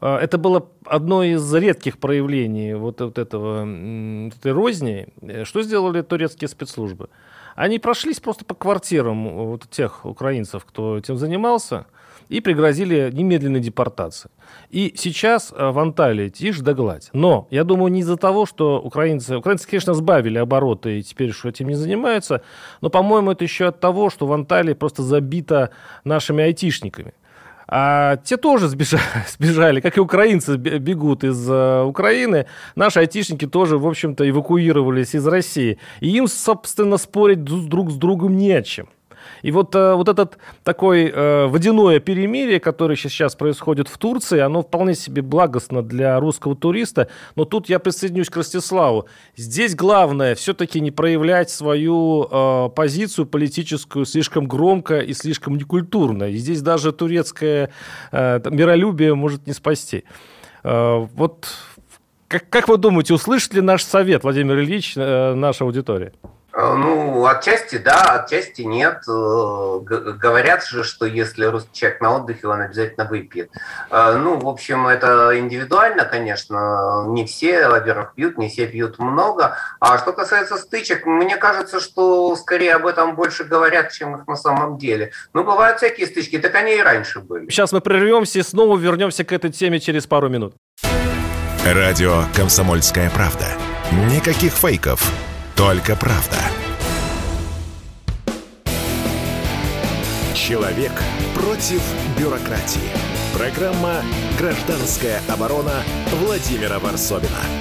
Это 0.00 0.38
было 0.38 0.66
одно 0.86 1.22
из 1.22 1.54
редких 1.54 1.98
проявлений 1.98 2.74
вот, 2.74 3.00
вот 3.00 3.18
этого, 3.18 3.66
этой 4.28 4.52
розни. 4.52 5.08
Что 5.44 5.62
сделали 5.62 6.00
турецкие 6.00 6.48
спецслужбы? 6.48 7.10
Они 7.58 7.80
прошлись 7.80 8.20
просто 8.20 8.44
по 8.44 8.54
квартирам 8.54 9.48
вот 9.48 9.68
тех 9.68 10.06
украинцев, 10.06 10.64
кто 10.64 10.96
этим 10.96 11.16
занимался, 11.16 11.86
и 12.28 12.40
пригрозили 12.40 13.10
немедленной 13.12 13.58
депортации. 13.58 14.30
И 14.70 14.94
сейчас 14.96 15.52
э, 15.52 15.70
в 15.70 15.78
Анталии 15.80 16.28
тишь 16.28 16.60
да 16.60 16.72
гладь. 16.72 17.10
Но 17.12 17.48
я 17.50 17.64
думаю, 17.64 17.90
не 17.90 18.00
из-за 18.00 18.16
того, 18.16 18.46
что 18.46 18.80
украинцы... 18.80 19.36
Украинцы, 19.36 19.66
конечно, 19.66 19.94
сбавили 19.94 20.38
обороты 20.38 21.00
и 21.00 21.02
теперь 21.02 21.32
что 21.32 21.48
этим 21.48 21.66
не 21.66 21.74
занимаются, 21.74 22.42
но, 22.80 22.90
по-моему, 22.90 23.32
это 23.32 23.42
еще 23.42 23.66
от 23.66 23.80
того, 23.80 24.08
что 24.08 24.28
в 24.28 24.32
Анталии 24.32 24.74
просто 24.74 25.02
забито 25.02 25.70
нашими 26.04 26.44
айтишниками. 26.44 27.12
А 27.70 28.16
те 28.16 28.38
тоже 28.38 28.68
сбежали, 28.68 29.02
сбежали, 29.28 29.80
как 29.80 29.98
и 29.98 30.00
украинцы 30.00 30.56
бегут 30.56 31.22
из 31.22 31.48
uh, 31.48 31.84
Украины. 31.84 32.46
Наши 32.74 33.00
айтишники 33.00 33.46
тоже, 33.46 33.76
в 33.76 33.86
общем-то, 33.86 34.28
эвакуировались 34.28 35.14
из 35.14 35.26
России. 35.26 35.78
И 36.00 36.08
им, 36.08 36.28
собственно, 36.28 36.96
спорить 36.96 37.44
друг 37.44 37.90
с 37.90 37.94
другом 37.94 38.36
не 38.38 38.52
о 38.52 38.62
чем. 38.62 38.88
И 39.42 39.50
вот, 39.50 39.74
э, 39.74 39.94
вот 39.94 40.08
этот 40.08 40.38
такой 40.64 41.10
э, 41.12 41.46
водяное 41.46 42.00
перемирие, 42.00 42.60
которое 42.60 42.96
сейчас 42.96 43.34
происходит 43.34 43.88
в 43.88 43.98
Турции, 43.98 44.38
оно 44.38 44.62
вполне 44.62 44.94
себе 44.94 45.22
благостно 45.22 45.82
для 45.82 46.18
русского 46.18 46.56
туриста. 46.56 47.08
Но 47.36 47.44
тут 47.44 47.68
я 47.68 47.78
присоединюсь 47.78 48.30
к 48.30 48.36
Ростиславу. 48.36 49.06
Здесь 49.36 49.74
главное 49.74 50.34
все-таки 50.34 50.80
не 50.80 50.90
проявлять 50.90 51.50
свою 51.50 52.26
э, 52.30 52.68
позицию 52.74 53.26
политическую 53.26 54.04
слишком 54.04 54.46
громко 54.46 55.00
и 55.00 55.12
слишком 55.12 55.56
некультурно. 55.56 56.24
И 56.24 56.36
здесь 56.36 56.62
даже 56.62 56.92
турецкое 56.92 57.70
миролюбие 58.12 59.14
может 59.14 59.46
не 59.46 59.52
спасти. 59.52 60.04
Вот 60.62 61.48
как, 62.28 62.48
как 62.48 62.68
вы 62.68 62.76
думаете, 62.76 63.14
услышит 63.14 63.54
ли 63.54 63.60
наш 63.60 63.82
совет, 63.82 64.22
Владимир 64.22 64.58
Ильич, 64.58 64.96
наша 64.96 65.64
аудитория? 65.64 66.12
Э, 66.58 66.74
ну, 66.74 67.24
отчасти 67.26 67.78
да, 67.78 68.20
отчасти 68.20 68.62
нет. 68.62 69.04
Э, 69.08 69.78
говорят 69.80 70.64
же, 70.64 70.82
что 70.82 71.06
если 71.06 71.44
русский 71.44 71.72
человек 71.72 72.00
на 72.00 72.16
отдыхе, 72.16 72.48
он 72.48 72.60
обязательно 72.60 73.04
выпьет. 73.04 73.50
Э, 73.90 74.16
ну, 74.20 74.36
в 74.38 74.48
общем, 74.48 74.88
это 74.88 75.38
индивидуально, 75.38 76.04
конечно. 76.04 77.04
Не 77.06 77.24
все, 77.26 77.68
во-первых, 77.68 78.14
пьют, 78.14 78.38
не 78.38 78.48
все 78.48 78.66
пьют 78.66 78.98
много. 78.98 79.56
А 79.78 79.98
что 79.98 80.12
касается 80.12 80.56
стычек, 80.56 81.06
мне 81.06 81.36
кажется, 81.36 81.78
что 81.78 82.34
скорее 82.34 82.74
об 82.74 82.86
этом 82.86 83.14
больше 83.14 83.44
говорят, 83.44 83.92
чем 83.92 84.16
их 84.16 84.26
на 84.26 84.36
самом 84.36 84.78
деле. 84.78 85.12
Ну, 85.34 85.44
бывают 85.44 85.76
всякие 85.78 86.08
стычки, 86.08 86.38
так 86.38 86.56
они 86.56 86.74
и 86.74 86.82
раньше 86.82 87.20
были. 87.20 87.48
Сейчас 87.48 87.70
мы 87.70 87.80
прервемся 87.80 88.40
и 88.40 88.42
снова 88.42 88.76
вернемся 88.76 89.22
к 89.22 89.30
этой 89.30 89.52
теме 89.52 89.78
через 89.78 90.08
пару 90.08 90.28
минут. 90.28 90.54
Радио 91.64 92.24
«Комсомольская 92.34 93.10
правда». 93.10 93.46
Никаких 94.12 94.52
фейков 94.52 95.00
только 95.58 95.96
правда. 95.96 96.36
Человек 100.32 100.92
против 101.34 101.82
бюрократии. 102.16 102.88
Программа 103.36 104.02
«Гражданская 104.38 105.20
оборона» 105.28 105.82
Владимира 106.12 106.78
Варсовина. 106.78 107.57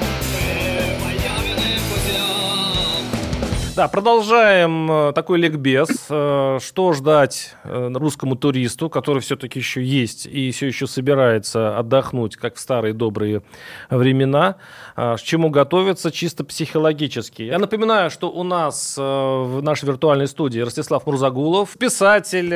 Да, 3.78 3.88
продолжаем 3.88 4.92
э, 4.92 5.14
такой 5.14 5.38
ликбез. 5.38 6.08
Э, 6.10 6.58
что 6.60 6.94
ждать 6.94 7.54
э, 7.64 7.92
русскому 7.94 8.36
туристу, 8.36 8.90
который 8.90 9.22
все-таки 9.22 9.60
еще 9.60 9.84
есть 9.84 10.26
и 10.26 10.50
все 10.50 10.66
еще 10.66 10.88
собирается 10.88 11.78
отдохнуть, 11.78 12.38
как 12.38 12.56
в 12.56 12.60
старые 12.60 12.96
добрые 12.96 13.44
времена. 13.92 14.56
К 14.96 15.20
чему 15.22 15.52
готовиться 15.52 16.10
чисто 16.10 16.44
психологически. 16.44 17.44
Я 17.44 17.60
напоминаю, 17.60 18.10
что 18.10 18.32
у 18.32 18.42
нас 18.42 18.98
в 18.98 19.62
нашей 19.62 19.86
виртуальной 19.86 20.26
студии 20.26 20.60
Ростислав 20.60 21.06
Мурзагулов, 21.06 21.78
писатель, 21.78 22.50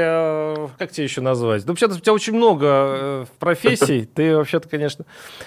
как 0.79 0.91
тебе 0.91 1.03
еще 1.03 1.21
назвать? 1.21 1.61
Ну, 1.65 1.73
вообще-то 1.73 1.93
у 1.93 1.99
тебя 1.99 2.13
очень 2.13 2.33
много 2.33 3.27
профессий. 3.37 4.05
Ты 4.15 4.35
вообще-то, 4.35 4.67
конечно, 4.67 5.05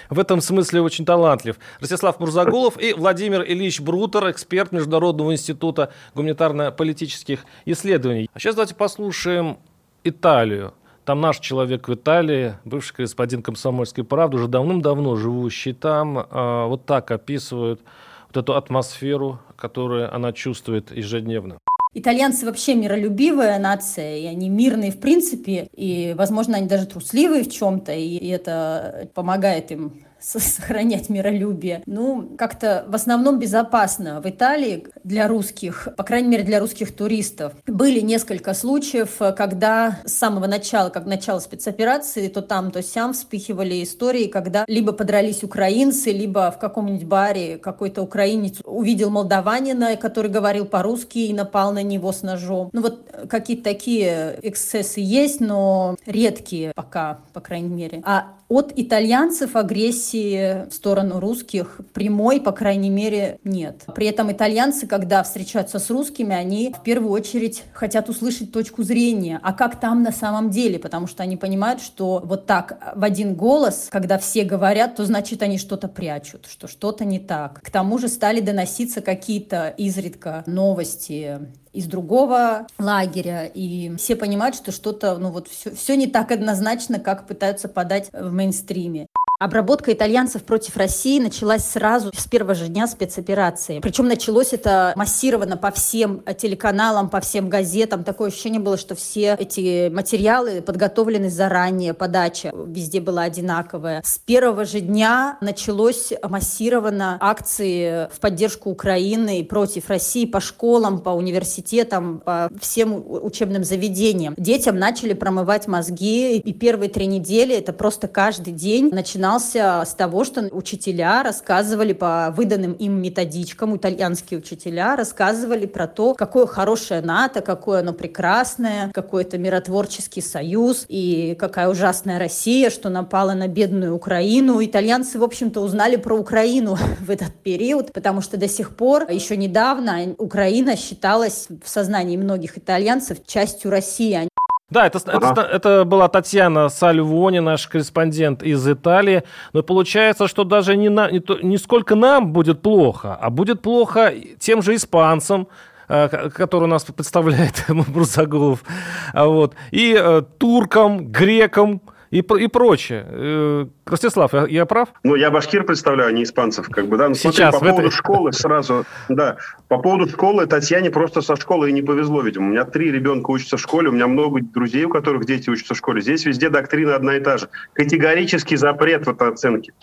в 0.09 0.19
этом 0.19 0.39
смысле 0.39 0.81
очень 0.83 1.03
талантлив. 1.03 1.57
Ростислав 1.81 2.17
Мурзагулов 2.21 2.81
и 2.81 2.93
Владимир 2.93 3.43
Ильич 3.43 3.81
Брутер, 3.81 4.31
эксперт 4.31 4.71
Международного 4.71 5.33
института 5.33 5.64
Института 5.65 5.91
гуманитарно-политических 6.13 7.45
исследований. 7.65 8.29
А 8.33 8.39
сейчас 8.39 8.55
давайте 8.55 8.75
послушаем 8.75 9.57
Италию. 10.03 10.73
Там 11.05 11.21
наш 11.21 11.39
человек 11.39 11.87
в 11.87 11.93
Италии, 11.93 12.55
бывший 12.65 12.95
корреспондент 12.95 13.45
«Комсомольской 13.45 14.03
правды», 14.03 14.37
уже 14.37 14.47
давным-давно 14.47 15.15
живущий 15.15 15.73
там, 15.73 16.27
а, 16.29 16.65
вот 16.67 16.85
так 16.85 17.11
описывают 17.11 17.81
вот 18.27 18.37
эту 18.37 18.55
атмосферу, 18.55 19.39
которую 19.55 20.13
она 20.13 20.33
чувствует 20.33 20.91
ежедневно. 20.91 21.57
Итальянцы 21.93 22.45
вообще 22.45 22.75
миролюбивая 22.75 23.57
нация, 23.59 24.17
и 24.17 24.25
они 24.25 24.49
мирные 24.49 24.91
в 24.91 24.99
принципе, 24.99 25.69
и, 25.73 26.13
возможно, 26.17 26.57
они 26.57 26.67
даже 26.67 26.87
трусливые 26.87 27.43
в 27.43 27.51
чем-то, 27.51 27.93
и 27.93 28.27
это 28.27 29.09
помогает 29.13 29.71
им 29.71 30.05
сохранять 30.25 31.09
миролюбие. 31.09 31.83
Ну, 31.85 32.35
как-то 32.37 32.85
в 32.87 32.95
основном 32.95 33.39
безопасно 33.39 34.21
в 34.21 34.29
Италии 34.29 34.87
для 35.03 35.27
русских, 35.27 35.87
по 35.95 36.03
крайней 36.03 36.29
мере 36.29 36.43
для 36.43 36.59
русских 36.59 36.95
туристов. 36.95 37.53
Были 37.67 37.99
несколько 37.99 38.53
случаев, 38.53 39.17
когда 39.37 39.99
с 40.05 40.13
самого 40.13 40.47
начала, 40.47 40.89
как 40.89 41.05
начало 41.05 41.39
спецоперации, 41.39 42.27
то 42.27 42.41
там, 42.41 42.71
то 42.71 42.81
сям 42.81 43.13
вспихивали 43.13 43.83
истории, 43.83 44.25
когда 44.25 44.65
либо 44.67 44.91
подрались 44.93 45.43
украинцы, 45.43 46.11
либо 46.11 46.51
в 46.51 46.59
каком-нибудь 46.59 47.05
баре 47.05 47.57
какой-то 47.57 48.01
украинец 48.01 48.61
увидел 48.63 49.09
молдаванина, 49.09 49.95
который 49.95 50.31
говорил 50.31 50.65
по-русски 50.65 51.19
и 51.19 51.33
напал 51.33 51.71
на 51.71 51.83
него 51.83 52.11
с 52.11 52.23
ножом. 52.23 52.69
Ну 52.73 52.81
вот 52.81 53.07
какие-то 53.29 53.63
такие 53.63 54.39
эксцессы 54.41 55.01
есть, 55.01 55.39
но 55.39 55.97
редкие 56.05 56.71
пока, 56.75 57.19
по 57.33 57.41
крайней 57.41 57.69
мере. 57.69 58.01
А 58.05 58.33
от 58.47 58.73
итальянцев 58.75 59.55
агрессии 59.55 60.69
в 60.69 60.73
сторону 60.73 61.19
русских 61.19 61.81
прямой, 61.93 62.39
по 62.39 62.51
крайней 62.51 62.89
мере, 62.89 63.39
нет. 63.43 63.83
При 63.95 64.07
этом 64.07 64.31
итальянцы, 64.31 64.85
когда 64.85 65.23
встречаются 65.23 65.79
с 65.79 65.89
русскими, 65.89 66.35
они 66.35 66.73
в 66.77 66.83
первую 66.83 67.11
очередь 67.11 67.63
хотят 67.73 68.07
услышать 68.09 68.51
точку 68.51 68.83
зрения, 68.83 69.39
а 69.41 69.53
как 69.53 69.79
там 69.79 70.03
на 70.03 70.11
самом 70.11 70.51
деле, 70.51 70.77
потому 70.77 71.07
что 71.07 71.23
они 71.23 71.37
понимают, 71.37 71.81
что 71.81 72.21
вот 72.23 72.45
так 72.45 72.93
в 72.95 73.03
один 73.03 73.33
голос, 73.33 73.87
когда 73.89 74.19
все 74.19 74.43
говорят, 74.43 74.95
то 74.95 75.05
значит 75.05 75.41
они 75.41 75.57
что-то 75.57 75.87
прячут, 75.87 76.47
что 76.47 76.67
что-то 76.67 77.03
не 77.03 77.19
так. 77.19 77.61
К 77.61 77.71
тому 77.71 77.97
же 77.97 78.07
стали 78.07 78.41
доноситься 78.41 79.01
какие-то 79.01 79.73
изредка 79.77 80.43
новости 80.45 81.39
из 81.75 81.87
другого 81.87 82.67
лагеря, 82.79 83.45
и 83.45 83.95
все 83.97 84.15
понимают, 84.15 84.55
что 84.55 84.71
что-то, 84.71 85.17
ну 85.17 85.29
вот 85.29 85.47
все, 85.49 85.75
все 85.75 85.95
не 85.97 86.07
так 86.07 86.31
однозначно, 86.31 86.99
как 86.99 87.27
пытаются 87.27 87.67
подать 87.67 88.09
в 88.13 88.31
мейнстриме. 88.31 89.07
Обработка 89.37 89.91
итальянцев 89.91 90.43
против 90.43 90.77
России 90.77 91.19
началась 91.19 91.65
сразу 91.65 92.09
с 92.15 92.25
первого 92.25 92.55
же 92.55 92.69
дня 92.69 92.87
спецоперации. 92.87 93.79
Причем 93.79 94.07
началось 94.07 94.53
это 94.53 94.93
массированно 94.95 95.57
по 95.57 95.71
всем 95.71 96.23
телеканалам, 96.37 97.09
по 97.09 97.19
всем 97.19 97.49
газетам. 97.49 98.05
Такое 98.05 98.29
ощущение 98.29 98.61
было, 98.61 98.77
что 98.77 98.95
все 98.95 99.35
эти 99.37 99.89
материалы 99.89 100.61
подготовлены 100.61 101.29
заранее, 101.29 101.93
подача 101.93 102.53
везде 102.53 103.01
была 103.01 103.23
одинаковая. 103.23 104.01
С 104.05 104.19
первого 104.19 104.63
же 104.63 104.79
дня 104.79 105.37
началось 105.41 106.13
массированно 106.23 107.17
акции 107.19 108.07
в 108.15 108.21
поддержку 108.21 108.69
Украины 108.69 109.41
и 109.41 109.43
против 109.43 109.89
России 109.89 110.25
по 110.25 110.39
школам, 110.39 111.01
по 111.01 111.09
университетам, 111.09 112.21
по 112.23 112.49
всем 112.61 113.03
учебным 113.05 113.65
заведениям. 113.65 114.33
Детям 114.37 114.79
начали 114.79 115.11
промывать 115.11 115.67
мозги, 115.67 116.37
и 116.37 116.53
первые 116.53 116.89
три 116.89 117.05
недели 117.05 117.53
это 117.53 117.73
просто 117.73 118.07
каждый 118.07 118.53
день 118.53 118.91
начинали 118.93 119.24
начинался 119.25 119.83
с 119.85 119.95
того, 119.95 120.23
что 120.23 120.41
учителя 120.51 121.23
рассказывали 121.23 121.93
по 121.93 122.31
выданным 122.35 122.73
им 122.73 123.01
методичкам, 123.01 123.75
итальянские 123.75 124.39
учителя 124.39 124.95
рассказывали 124.95 125.65
про 125.65 125.87
то, 125.87 126.13
какое 126.13 126.45
хорошее 126.45 127.01
НАТО, 127.01 127.41
какое 127.41 127.79
оно 127.79 127.93
прекрасное, 127.93 128.91
какой 128.93 129.23
это 129.23 129.39
миротворческий 129.39 130.21
союз 130.21 130.85
и 130.89 131.35
какая 131.39 131.69
ужасная 131.69 132.19
Россия, 132.19 132.69
что 132.69 132.89
напала 132.89 133.33
на 133.33 133.47
бедную 133.47 133.95
Украину. 133.95 134.63
Итальянцы, 134.63 135.17
в 135.17 135.23
общем-то, 135.23 135.59
узнали 135.59 135.95
про 135.95 136.15
Украину 136.15 136.77
в 136.99 137.09
этот 137.09 137.33
период, 137.33 137.93
потому 137.93 138.21
что 138.21 138.37
до 138.37 138.47
сих 138.47 138.75
пор, 138.75 139.09
еще 139.09 139.37
недавно, 139.37 140.13
Украина 140.19 140.77
считалась 140.77 141.47
в 141.63 141.67
сознании 141.67 142.15
многих 142.15 142.59
итальянцев 142.59 143.25
частью 143.25 143.71
России. 143.71 144.29
Да, 144.71 144.87
это, 144.87 144.99
ага. 145.05 145.31
это, 145.31 145.41
это 145.41 145.85
была 145.85 146.07
Татьяна 146.07 146.69
Сальвони, 146.69 147.39
наш 147.39 147.67
корреспондент 147.67 148.41
из 148.41 148.67
Италии. 148.67 149.23
Но 149.53 149.61
получается, 149.61 150.27
что 150.27 150.43
даже 150.43 150.75
не, 150.75 150.89
на, 150.89 151.11
не, 151.11 151.19
то, 151.19 151.37
не 151.39 151.57
сколько 151.57 151.95
нам 151.95 152.33
будет 152.33 152.61
плохо, 152.61 153.15
а 153.15 153.29
будет 153.29 153.61
плохо 153.61 154.11
тем 154.39 154.63
же 154.63 154.75
испанцам, 154.75 155.47
э, 155.87 156.29
который 156.29 156.63
у 156.63 156.67
нас 156.67 156.83
представляет 156.83 157.63
Брусагулов, 157.69 158.63
вот, 159.13 159.53
и 159.69 159.95
э, 159.95 160.23
туркам, 160.39 161.11
грекам, 161.11 161.81
и, 162.15 162.19
и 162.19 162.47
прочее. 162.47 163.05
Э, 163.07 163.65
Ростислав, 163.85 164.33
я, 164.33 164.45
я 164.47 164.65
прав? 164.65 164.89
Ну, 165.03 165.15
я 165.15 165.31
башкир 165.31 165.65
представляю, 165.65 166.09
а 166.09 166.11
не 166.13 166.23
испанцев, 166.23 166.69
как 166.69 166.87
бы, 166.87 166.97
да. 166.97 167.09
Ну, 167.09 167.15
Сейчас, 167.15 167.35
смотри, 167.35 167.51
по 167.51 167.59
поводу 167.59 167.87
этой... 167.87 167.95
школы 167.95 168.33
сразу, 168.33 168.85
да, 169.09 169.35
по 169.67 169.79
поводу 169.79 170.09
школы 170.09 170.45
Татьяне 170.47 170.91
просто 170.91 171.21
со 171.21 171.35
школы 171.35 171.69
и 171.69 171.73
не 171.73 171.81
повезло, 171.81 172.21
видимо. 172.21 172.47
У 172.47 172.49
меня 172.51 172.63
три 172.63 172.89
ребенка 172.89 173.31
учатся 173.31 173.57
в 173.57 173.59
школе, 173.59 173.89
у 173.89 173.91
меня 173.91 174.07
много 174.07 174.39
друзей, 174.41 174.85
у 174.85 174.89
которых 174.89 175.25
дети 175.25 175.49
учатся 175.49 175.73
в 175.73 175.77
школе. 175.77 176.01
Здесь 176.01 176.25
везде 176.25 176.49
доктрина 176.49 176.95
одна 176.95 177.17
и 177.17 177.19
та 177.19 177.37
же. 177.37 177.49
Категорический 177.73 178.55
запрет 178.55 179.05
в 179.05 179.09
этой 179.09 179.29
оценке. 179.29 179.73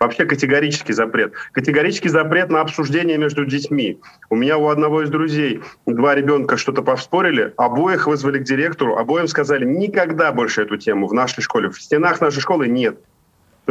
Вообще 0.00 0.24
категорический 0.24 0.94
запрет. 0.94 1.34
Категорический 1.52 2.08
запрет 2.08 2.48
на 2.48 2.62
обсуждение 2.62 3.18
между 3.18 3.44
детьми. 3.44 4.00
У 4.30 4.34
меня 4.34 4.56
у 4.56 4.68
одного 4.68 5.02
из 5.02 5.10
друзей 5.10 5.60
два 5.84 6.14
ребенка 6.14 6.56
что-то 6.56 6.80
повспорили, 6.80 7.52
обоих 7.58 8.06
вызвали 8.06 8.38
к 8.38 8.44
директору, 8.44 8.96
обоим 8.96 9.28
сказали, 9.28 9.66
никогда 9.66 10.32
больше 10.32 10.62
эту 10.62 10.78
тему 10.78 11.06
в 11.06 11.12
нашей 11.12 11.42
школе, 11.42 11.68
в 11.68 11.78
стенах 11.78 12.22
нашей 12.22 12.40
школы 12.40 12.66
нет. 12.66 12.98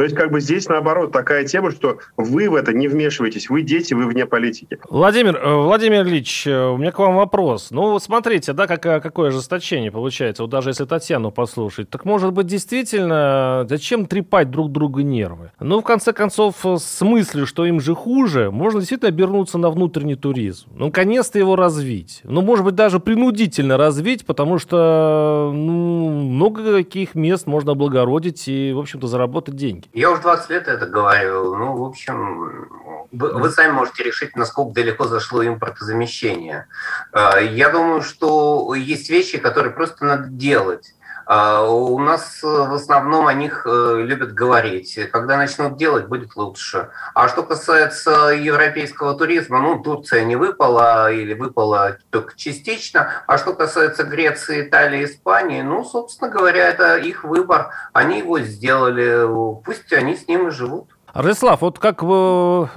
То 0.00 0.04
есть 0.04 0.16
как 0.16 0.30
бы 0.30 0.40
здесь 0.40 0.66
наоборот 0.66 1.12
такая 1.12 1.44
тема, 1.44 1.70
что 1.72 1.98
вы 2.16 2.48
в 2.48 2.54
это 2.54 2.72
не 2.72 2.88
вмешиваетесь, 2.88 3.50
вы 3.50 3.60
дети, 3.60 3.92
вы 3.92 4.06
вне 4.06 4.24
политики. 4.24 4.78
Владимир, 4.88 5.36
э, 5.36 5.54
Владимир 5.54 6.06
Ильич, 6.06 6.46
э, 6.46 6.68
у 6.70 6.78
меня 6.78 6.90
к 6.90 6.98
вам 6.98 7.16
вопрос. 7.16 7.70
Ну 7.70 7.98
смотрите, 7.98 8.54
да, 8.54 8.66
как, 8.66 8.80
какое 8.80 9.28
ожесточение 9.28 9.92
получается, 9.92 10.42
вот 10.42 10.50
даже 10.50 10.70
если 10.70 10.86
Татьяну 10.86 11.30
послушать. 11.30 11.90
Так 11.90 12.06
может 12.06 12.32
быть 12.32 12.46
действительно, 12.46 13.66
зачем 13.68 14.06
трепать 14.06 14.50
друг 14.50 14.72
друга 14.72 15.02
нервы? 15.02 15.52
Ну 15.60 15.82
в 15.82 15.84
конце 15.84 16.14
концов, 16.14 16.64
с 16.64 17.02
мыслью, 17.02 17.44
что 17.44 17.66
им 17.66 17.78
же 17.78 17.94
хуже, 17.94 18.50
можно 18.50 18.80
действительно 18.80 19.10
обернуться 19.10 19.58
на 19.58 19.68
внутренний 19.68 20.16
туризм. 20.16 20.68
Ну, 20.76 20.86
наконец-то 20.86 21.38
его 21.38 21.56
развить. 21.56 22.22
Ну, 22.24 22.40
может 22.40 22.64
быть, 22.64 22.74
даже 22.74 23.00
принудительно 23.00 23.76
развить, 23.76 24.24
потому 24.24 24.58
что 24.58 25.52
ну, 25.52 26.08
много 26.08 26.78
каких 26.78 27.14
мест 27.14 27.46
можно 27.46 27.72
облагородить 27.72 28.48
и, 28.48 28.72
в 28.72 28.78
общем-то, 28.78 29.06
заработать 29.06 29.56
деньги. 29.56 29.89
Я 29.92 30.10
уже 30.10 30.22
20 30.22 30.50
лет 30.50 30.68
это 30.68 30.86
говорю. 30.86 31.56
Ну, 31.56 31.76
в 31.76 31.84
общем, 31.84 32.68
вы, 33.10 33.32
вы 33.32 33.50
сами 33.50 33.72
можете 33.72 34.04
решить, 34.04 34.36
насколько 34.36 34.72
далеко 34.72 35.06
зашло 35.06 35.44
импортозамещение. 35.44 36.66
А, 37.12 37.38
я 37.38 37.70
думаю, 37.70 38.02
что 38.02 38.74
есть 38.74 39.10
вещи, 39.10 39.38
которые 39.38 39.72
просто 39.72 40.04
надо 40.04 40.28
делать. 40.28 40.94
А, 41.32 41.62
у 41.62 41.96
нас 42.00 42.40
э, 42.42 42.46
в 42.48 42.74
основном 42.74 43.28
о 43.28 43.32
них 43.32 43.64
э, 43.64 44.02
любят 44.02 44.34
говорить. 44.34 44.98
Когда 45.12 45.36
начнут 45.36 45.76
делать, 45.76 46.08
будет 46.08 46.34
лучше. 46.34 46.88
А 47.14 47.28
что 47.28 47.44
касается 47.44 48.30
европейского 48.30 49.16
туризма, 49.16 49.60
ну, 49.60 49.80
Турция 49.80 50.24
не 50.24 50.34
выпала 50.34 51.12
или 51.12 51.34
выпала 51.34 51.98
только 52.10 52.36
частично. 52.36 53.22
А 53.28 53.38
что 53.38 53.52
касается 53.52 54.02
Греции, 54.02 54.66
Италии, 54.66 55.04
Испании, 55.04 55.62
ну, 55.62 55.84
собственно 55.84 56.32
говоря, 56.32 56.68
это 56.68 56.96
их 56.96 57.22
выбор. 57.22 57.70
Они 57.92 58.18
его 58.18 58.40
сделали. 58.40 59.24
Пусть 59.64 59.92
они 59.92 60.16
с 60.16 60.26
ним 60.26 60.48
и 60.48 60.50
живут. 60.50 60.88
Ростислав, 61.14 61.60
вот 61.60 61.78
как 61.78 62.02
вы 62.02 62.70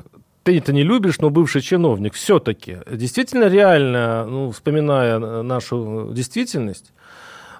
ты 0.43 0.60
это 0.60 0.74
не 0.74 0.83
любишь, 0.83 1.19
но 1.19 1.31
бывший 1.31 1.62
чиновник, 1.62 2.13
все-таки 2.13 2.77
действительно 2.91 3.45
реально, 3.45 4.25
ну, 4.25 4.51
вспоминая 4.51 5.17
нашу 5.41 6.12
действительность, 6.12 6.93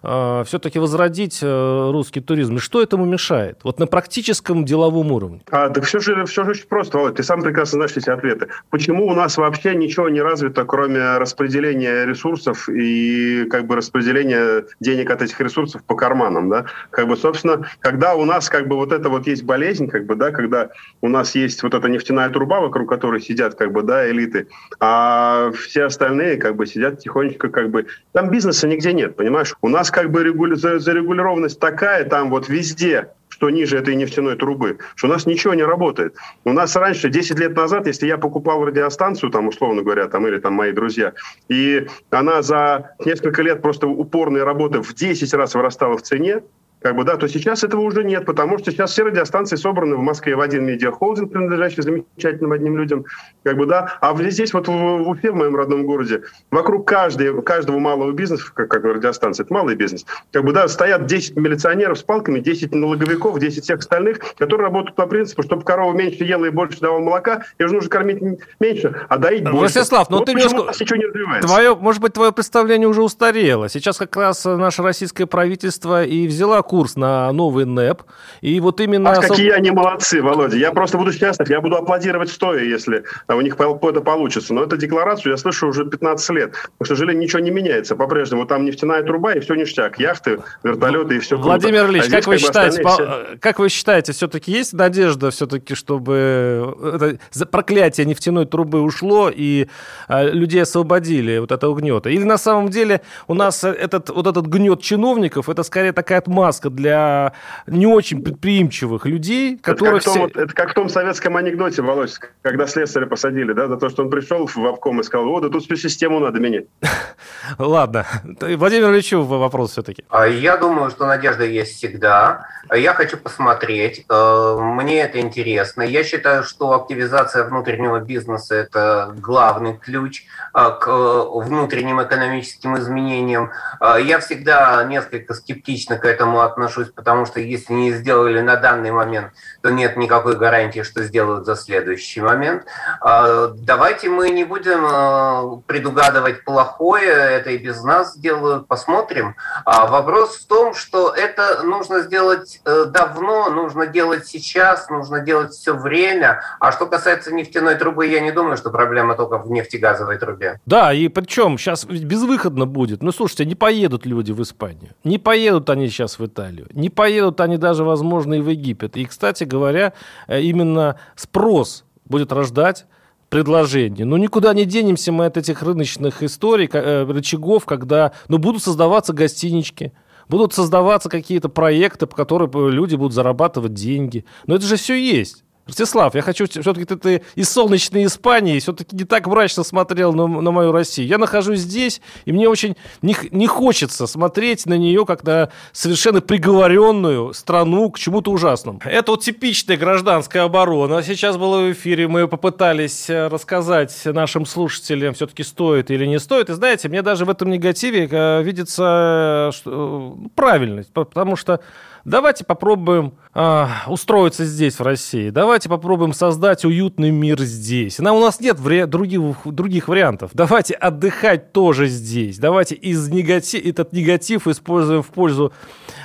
э, 0.04 0.44
все-таки 0.46 0.80
возродить 0.80 1.40
э, 1.42 1.92
русский 1.92 2.22
туризм? 2.22 2.58
И 2.58 2.60
что 2.60 2.82
этому 2.82 3.06
мешает? 3.06 3.60
Вот 3.64 3.80
на 3.80 3.88
практическом 3.88 4.66
деловом 4.66 5.12
уровне. 5.12 5.42
А, 5.50 5.70
так 5.70 5.86
все 5.86 6.00
же, 6.00 6.26
все 6.26 6.44
же 6.44 6.52
очень 6.52 6.68
просто, 6.68 6.98
Володь. 6.98 7.16
Ты 7.16 7.24
сам 7.24 7.42
прекрасно 7.42 7.78
знаешь 7.78 7.96
эти 7.96 8.10
ответы. 8.10 8.48
Почему 8.70 9.08
у 9.08 9.14
нас 9.14 9.38
вообще 9.38 9.76
ничего 9.76 10.10
не 10.10 10.22
развито, 10.22 10.66
кроме 10.66 11.18
распределения 11.18 12.06
ресурсов 12.06 12.70
и 12.70 13.46
как 13.50 13.66
бы 13.68 13.76
распределения 13.76 14.66
денег 14.80 15.10
от 15.10 15.22
этих 15.22 15.40
ресурсов 15.40 15.84
по 15.84 15.96
карманам, 15.96 16.50
да? 16.50 16.66
Как 16.90 17.08
бы, 17.08 17.18
собственно, 17.18 17.66
когда 17.80 18.16
у 18.16 18.26
нас 18.26 18.50
как 18.50 18.68
бы 18.68 18.76
вот 18.76 18.92
это 18.92 19.10
вот 19.10 19.28
есть 19.28 19.44
болезнь, 19.44 19.88
как 19.88 20.06
бы, 20.06 20.16
да, 20.16 20.32
когда 20.32 20.70
у 21.02 21.08
нас 21.08 21.36
есть 21.36 21.64
вот 21.64 21.74
эта 21.74 21.88
нефтяная 21.90 22.30
труба, 22.30 22.60
вокруг 22.60 22.90
которой 22.90 23.22
сидят 23.22 23.56
как 23.56 23.72
бы, 23.72 23.84
да, 23.84 24.10
элиты, 24.10 24.48
а 24.80 25.52
все 25.52 25.86
остальные 25.86 26.38
как 26.38 26.56
бы 26.56 26.66
сидят 26.66 27.00
тихонечко 27.00 27.50
как 27.50 27.70
бы... 27.70 27.86
Там 28.12 28.30
бизнеса 28.30 28.68
нигде 28.68 28.94
нет, 28.94 29.16
понимаешь? 29.16 29.56
У 29.62 29.70
нас 29.70 29.92
как 29.94 30.12
бы 30.12 30.24
регули... 30.24 30.56
зарегулированность 30.56 31.60
такая 31.60 32.04
там 32.04 32.30
вот 32.30 32.50
везде, 32.50 33.10
что 33.30 33.50
ниже 33.50 33.78
этой 33.78 33.96
нефтяной 33.96 34.36
трубы, 34.36 34.80
что 34.96 35.08
у 35.08 35.10
нас 35.10 35.26
ничего 35.26 35.54
не 35.54 35.64
работает. 35.64 36.16
У 36.44 36.52
нас 36.52 36.76
раньше, 36.76 37.10
10 37.10 37.40
лет 37.40 37.56
назад, 37.56 37.88
если 37.88 38.08
я 38.08 38.18
покупал 38.18 38.66
радиостанцию, 38.66 39.30
там, 39.32 39.48
условно 39.48 39.84
говоря, 39.84 40.08
там, 40.08 40.28
или 40.28 40.40
там 40.40 40.54
мои 40.54 40.72
друзья, 40.72 41.14
и 41.48 41.88
она 42.10 42.42
за 42.42 42.96
несколько 43.06 43.42
лет 43.42 43.62
просто 43.62 43.88
упорной 43.88 44.44
работы 44.44 44.82
в 44.82 44.94
10 44.94 45.34
раз 45.34 45.56
вырастала 45.56 45.98
в 45.98 46.02
цене, 46.02 46.42
как 46.84 46.98
бы, 46.98 47.06
да, 47.06 47.16
то 47.16 47.28
сейчас 47.28 47.64
этого 47.64 47.82
уже 47.82 48.04
нет, 48.04 48.26
потому 48.26 48.60
что 48.60 48.72
сейчас 48.72 48.92
все 48.92 49.04
радиостанции 49.04 49.56
собраны 49.56 49.96
в 49.96 50.02
Москве 50.02 50.36
в 50.36 50.42
один 50.42 50.66
медиахолдинг, 50.66 51.32
принадлежащий 51.32 51.82
замечательным 51.82 52.52
одним 52.52 52.78
людям, 52.78 53.06
как 53.44 53.58
бы, 53.58 53.66
да, 53.66 53.98
а 54.02 54.14
здесь 54.30 54.54
вот 54.54 54.68
в, 54.68 54.72
в 54.72 55.10
Уфе, 55.10 55.32
в 55.32 55.36
моем 55.36 55.56
родном 55.56 55.86
городе, 55.86 56.24
вокруг 56.52 56.86
каждой, 56.88 57.42
каждого 57.42 57.80
малого 57.80 58.12
бизнеса, 58.12 58.52
как, 58.54 58.70
как 58.70 58.84
радиостанция, 58.84 59.46
это 59.46 59.54
малый 59.54 59.76
бизнес, 59.76 60.06
как 60.32 60.44
бы, 60.44 60.52
да, 60.52 60.68
стоят 60.68 61.06
10 61.06 61.38
милиционеров 61.38 61.98
с 61.98 62.04
палками, 62.04 62.40
10 62.40 62.76
налоговиков, 62.76 63.40
10 63.40 63.64
всех 63.64 63.80
остальных, 63.80 64.20
которые 64.38 64.66
работают 64.66 64.96
по 64.96 65.08
принципу, 65.08 65.42
чтобы 65.42 65.64
корова 65.64 65.94
меньше 65.94 66.26
ела 66.26 66.46
и 66.46 66.50
больше 66.50 66.82
давала 66.82 67.00
молока, 67.00 67.44
ее 67.60 67.70
же 67.70 67.76
нужно 67.76 67.90
кормить 67.90 68.22
меньше, 68.60 68.94
а 69.08 69.18
доить 69.18 69.44
больше. 69.44 69.80
Ростислав, 69.80 70.10
ну 70.10 70.18
вот 70.18 70.26
ты 70.26 70.34
немножко... 70.34 70.84
ничего 70.84 70.98
не 70.98 71.06
развивается. 71.06 71.48
Твое, 71.48 71.76
может 71.76 72.02
быть, 72.02 72.12
твое 72.12 72.34
представление 72.34 72.90
уже 72.90 73.02
устарело. 73.02 73.70
Сейчас 73.70 73.98
как 73.98 74.18
раз 74.18 74.44
наше 74.44 74.84
российское 74.84 75.26
правительство 75.26 76.04
и 76.04 76.28
взяла 76.28 76.62
курс 76.74 76.96
на 76.96 77.32
новый 77.32 77.66
НЭП. 77.66 78.02
И 78.42 78.60
вот 78.60 78.82
именно... 78.82 79.12
Ах, 79.12 79.28
какие 79.28 79.52
они 79.52 79.70
молодцы, 79.70 80.24
Володя. 80.24 80.58
Я 80.58 80.72
просто 80.72 80.98
буду 80.98 81.14
счастлив. 81.14 81.48
Я 81.48 81.62
буду 81.62 81.76
аплодировать 81.76 82.32
стоя, 82.32 82.64
если 82.64 83.04
у 83.28 83.42
них 83.42 83.58
это 83.60 84.02
получится. 84.02 84.56
Но 84.56 84.64
эту 84.64 84.76
декларацию 84.76 85.34
я 85.34 85.38
слышу 85.38 85.68
уже 85.68 85.86
15 85.86 86.30
лет. 86.32 86.56
К 86.80 86.88
сожалению, 86.88 87.22
ничего 87.22 87.42
не 87.42 87.52
меняется. 87.52 87.96
По-прежнему 87.96 88.48
там 88.48 88.66
нефтяная 88.66 89.04
труба, 89.04 89.34
и 89.34 89.40
все 89.40 89.54
ништяк. 89.54 90.00
Яхты, 90.00 90.40
вертолеты 90.64 91.18
и 91.18 91.20
все 91.20 91.38
Владимир 91.38 91.84
круто. 91.84 91.92
Ильич, 91.92 92.08
а 92.08 92.12
как, 92.12 92.26
вы 92.26 92.38
считаете, 92.40 92.82
по... 92.82 92.90
все... 92.90 93.26
как 93.40 93.60
вы 93.60 93.70
считаете, 93.70 94.12
все-таки 94.12 94.52
есть 94.52 94.74
надежда 94.74 95.30
все-таки, 95.30 95.76
чтобы 95.76 96.76
это 96.82 97.46
проклятие 97.46 98.08
нефтяной 98.08 98.48
трубы 98.48 98.82
ушло 98.82 99.30
и 99.32 99.68
а, 100.08 100.24
людей 100.24 100.64
освободили 100.64 101.38
вот 101.38 101.52
этого 101.52 101.76
гнета? 101.76 102.10
Или 102.10 102.24
на 102.24 102.40
самом 102.40 102.70
деле 102.70 103.02
у 103.28 103.36
нас 103.36 103.64
этот, 103.64 104.10
вот 104.10 104.26
этот 104.26 104.48
гнет 104.48 104.82
чиновников, 104.82 105.50
это 105.50 105.62
скорее 105.62 105.92
такая 105.92 106.18
отмазка 106.18 106.63
для 106.70 107.34
не 107.68 107.88
очень 107.88 108.24
предприимчивых 108.24 109.06
людей, 109.06 109.58
которые... 109.58 109.98
Это 109.98 110.06
как, 110.06 110.14
все... 110.14 110.28
том, 110.28 110.44
это 110.44 110.54
как 110.54 110.72
в 110.72 110.74
том 110.74 110.90
советском 110.90 111.38
анекдоте, 111.38 111.82
Володь, 111.82 112.18
когда 112.42 112.68
слесаря 112.68 113.06
посадили, 113.06 113.54
да, 113.54 113.68
за 113.68 113.78
то, 113.78 113.90
что 113.90 114.04
он 114.04 114.10
пришел 114.10 114.48
в 114.48 114.58
обком 114.58 115.00
и 115.00 115.04
сказал, 115.04 115.28
вот, 115.28 115.44
да 115.44 115.50
тут 115.50 115.64
всю 115.64 115.76
систему 115.76 116.20
надо 116.20 116.40
менять. 116.40 116.66
Ладно. 117.58 118.06
Владимир 118.24 118.92
Ильичу 118.92 119.22
вопрос 119.24 119.72
все-таки. 119.72 120.04
А 120.10 120.28
я 120.28 120.58
думаю, 120.58 120.90
что 120.92 121.06
надежда 121.06 121.46
есть 121.46 121.76
всегда. 121.76 122.48
Я 122.74 122.94
хочу 122.94 123.18
посмотреть. 123.18 124.06
Э, 124.10 124.58
мне 124.60 125.02
это 125.02 125.20
интересно. 125.20 125.82
Я 125.82 126.04
считаю, 126.04 126.44
что 126.44 126.74
активизация 126.74 127.44
внутреннего 127.44 128.00
бизнеса– 128.00 128.56
это 128.56 129.14
главный 129.18 129.78
ключ 129.78 130.24
э, 130.54 130.70
к 130.80 130.88
внутренним 131.34 132.02
экономическим 132.02 132.78
изменениям. 132.78 133.52
Э, 133.82 133.98
я 134.02 134.20
всегда 134.20 134.84
несколько 134.86 135.34
скептично 135.34 135.98
к 135.98 136.06
этому 136.06 136.42
отношусь 136.42 136.53
соглашусь, 136.74 136.94
потому 136.94 137.26
что 137.26 137.40
если 137.40 137.74
не 137.74 137.92
сделали 137.92 138.42
на 138.42 138.56
данный 138.56 138.92
момент, 138.92 139.32
то 139.62 139.70
нет 139.70 139.98
никакой 139.98 140.36
гарантии, 140.36 140.84
что 140.84 141.04
сделают 141.04 141.46
за 141.46 141.56
следующий 141.56 142.22
момент. 142.22 142.66
А, 143.02 143.50
давайте 143.56 144.10
мы 144.10 144.30
не 144.30 144.44
будем 144.44 144.86
а, 144.86 145.62
предугадывать 145.68 146.44
плохое, 146.44 147.12
это 147.12 147.52
и 147.52 147.58
без 147.58 147.84
нас 147.84 148.16
сделают, 148.16 148.68
посмотрим. 148.68 149.36
А 149.66 149.88
вопрос 149.88 150.38
в 150.38 150.48
том, 150.48 150.74
что 150.74 151.10
это 151.10 151.64
нужно 151.64 152.02
сделать 152.02 152.62
э, 152.66 152.86
давно, 152.86 153.50
нужно 153.50 153.88
делать 153.88 154.26
сейчас, 154.28 154.90
нужно 154.90 155.20
делать 155.20 155.52
все 155.52 155.74
время. 155.76 156.42
А 156.60 156.72
что 156.72 156.86
касается 156.86 157.34
нефтяной 157.34 157.76
трубы, 157.76 158.08
я 158.08 158.20
не 158.20 158.32
думаю, 158.32 158.58
что 158.58 158.70
проблема 158.70 159.16
только 159.16 159.38
в 159.38 159.52
нефтегазовой 159.52 160.18
трубе. 160.18 160.60
Да, 160.66 160.94
и 160.94 161.08
причем 161.08 161.58
сейчас 161.58 161.86
безвыходно 161.86 162.66
будет. 162.66 163.04
Ну, 163.04 163.12
слушайте, 163.12 163.46
не 163.46 163.56
поедут 163.56 164.06
люди 164.06 164.32
в 164.32 164.42
Испанию, 164.42 164.92
не 165.04 165.18
поедут 165.18 165.70
они 165.70 165.88
сейчас 165.90 166.20
в 166.20 166.26
Италию, 166.26 166.43
не 166.52 166.90
поедут 166.90 167.40
они 167.42 167.58
даже, 167.58 167.84
возможно, 167.84 168.36
и 168.36 168.42
в 168.42 168.50
Египет. 168.50 168.98
И, 168.98 169.06
кстати 169.06 169.44
говоря, 169.44 169.94
э, 170.28 170.42
именно 170.42 170.98
спрос 171.16 171.86
будет 172.06 172.32
рождать 172.32 172.86
предложение. 173.30 174.06
Но 174.06 174.18
никуда 174.18 174.54
не 174.54 174.66
денемся 174.66 175.12
мы 175.12 175.26
от 175.26 175.38
этих 175.38 175.64
рыночных 175.64 176.22
историй, 176.22 176.70
э, 176.72 177.04
рычагов, 177.06 177.66
когда 177.66 178.12
ну, 178.28 178.38
будут 178.38 178.62
создаваться 178.62 179.14
гостинички, 179.14 179.92
будут 180.30 180.54
создаваться 180.54 181.10
какие-то 181.10 181.50
проекты, 181.50 182.06
по 182.06 182.16
которым 182.16 182.70
люди 182.70 182.96
будут 182.96 183.14
зарабатывать 183.14 183.74
деньги. 183.74 184.26
Но 184.46 184.56
это 184.56 184.66
же 184.66 184.76
все 184.76 184.96
есть. 184.96 185.44
Ростислав, 185.66 186.14
я 186.14 186.22
хочу, 186.22 186.46
все-таки 186.46 186.84
ты, 186.84 186.98
ты 186.98 187.22
из 187.36 187.50
солнечной 187.50 188.06
Испании 188.06 188.60
все-таки 188.60 188.94
не 188.94 189.06
так 189.06 189.28
мрачно 189.28 189.64
смотрел 189.64 190.12
на, 190.12 190.28
на 190.28 190.52
мою 190.52 190.74
Россию. 190.74 191.08
Я 191.08 191.18
нахожусь 191.18 191.60
здесь, 191.60 192.02
и 192.26 192.34
мне 192.34 192.50
очень 192.50 192.76
не, 193.02 193.16
не 193.32 193.48
хочется 193.48 194.06
смотреть 194.06 194.66
на 194.66 194.78
нее 194.78 195.06
как 195.06 195.24
на 195.24 195.50
совершенно 195.72 196.20
приговоренную 196.20 197.34
страну 197.34 197.90
к 197.92 197.98
чему-то 197.98 198.32
ужасному. 198.32 198.82
Это 198.84 199.12
вот 199.12 199.22
типичная 199.22 199.78
гражданская 199.78 200.44
оборона. 200.44 201.02
Сейчас 201.02 201.38
было 201.38 201.62
в 201.62 201.72
эфире, 201.72 202.10
мы 202.10 202.28
попытались 202.28 203.10
э, 203.10 203.28
рассказать 203.28 203.98
нашим 204.04 204.46
слушателям, 204.46 205.14
все-таки 205.14 205.44
стоит 205.44 205.92
или 205.92 206.06
не 206.06 206.20
стоит. 206.20 206.50
И 206.50 206.54
знаете, 206.54 206.90
мне 206.90 207.02
даже 207.02 207.24
в 207.24 207.30
этом 207.30 207.50
негативе 207.50 208.10
э, 208.12 208.44
видится 208.44 209.52
что, 209.54 210.18
э, 210.26 210.28
правильность, 210.36 210.92
потому 210.92 211.38
что 211.38 211.62
Давайте 212.06 212.44
попробуем 212.44 213.14
э, 213.34 213.66
устроиться 213.88 214.44
здесь, 214.46 214.78
в 214.78 214.82
России. 214.82 215.30
Давайте 215.30 215.70
попробуем 215.70 216.12
создать 216.12 216.66
уютный 216.66 217.12
мир 217.12 217.40
здесь. 217.42 218.00
Нам, 218.00 218.18
у 218.18 218.20
нас 218.20 218.42
нет 218.42 218.60
вари- 218.60 218.86
других, 218.86 219.22
других 219.46 219.88
вариантов. 219.88 220.32
Давайте 220.34 220.74
отдыхать 220.74 221.54
тоже 221.54 221.88
здесь. 221.88 222.40
Давайте 222.40 222.76
из 222.76 223.08
негатив, 223.08 223.66
этот 223.66 223.94
негатив 223.94 224.48
используем 224.48 225.02
в 225.02 225.08
пользу 225.08 225.54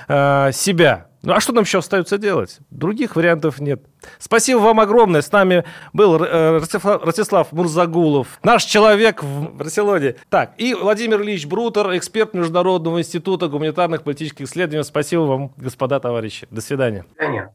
э, 0.06 0.50
себя. 0.52 1.07
Ну 1.22 1.32
а 1.32 1.40
что 1.40 1.52
нам 1.52 1.64
еще 1.64 1.78
остается 1.78 2.16
делать? 2.16 2.58
Других 2.70 3.16
вариантов 3.16 3.60
нет. 3.60 3.82
Спасибо 4.18 4.58
вам 4.58 4.80
огромное. 4.80 5.20
С 5.20 5.32
нами 5.32 5.64
был 5.92 6.22
э, 6.22 6.58
Ростислав, 6.58 7.02
Ростислав 7.02 7.52
Мурзагулов, 7.52 8.38
наш 8.42 8.64
человек 8.64 9.22
в 9.22 9.56
Барселоне. 9.56 10.14
Так, 10.28 10.52
и 10.58 10.74
Владимир 10.74 11.20
Ильич 11.22 11.46
Брутер, 11.46 11.96
эксперт 11.96 12.34
Международного 12.34 13.00
института 13.00 13.48
гуманитарных 13.48 14.02
политических 14.04 14.46
исследований. 14.46 14.84
Спасибо 14.84 15.22
вам, 15.22 15.52
господа 15.56 15.98
товарищи. 15.98 16.46
До 16.50 16.60
свидания. 16.60 17.04
До 17.08 17.24
свидания. 17.24 17.54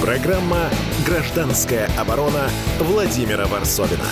Программа 0.00 0.68
«Гражданская 1.06 1.88
оборона» 1.98 2.50
Владимира 2.78 3.46
Варсовина. 3.46 4.04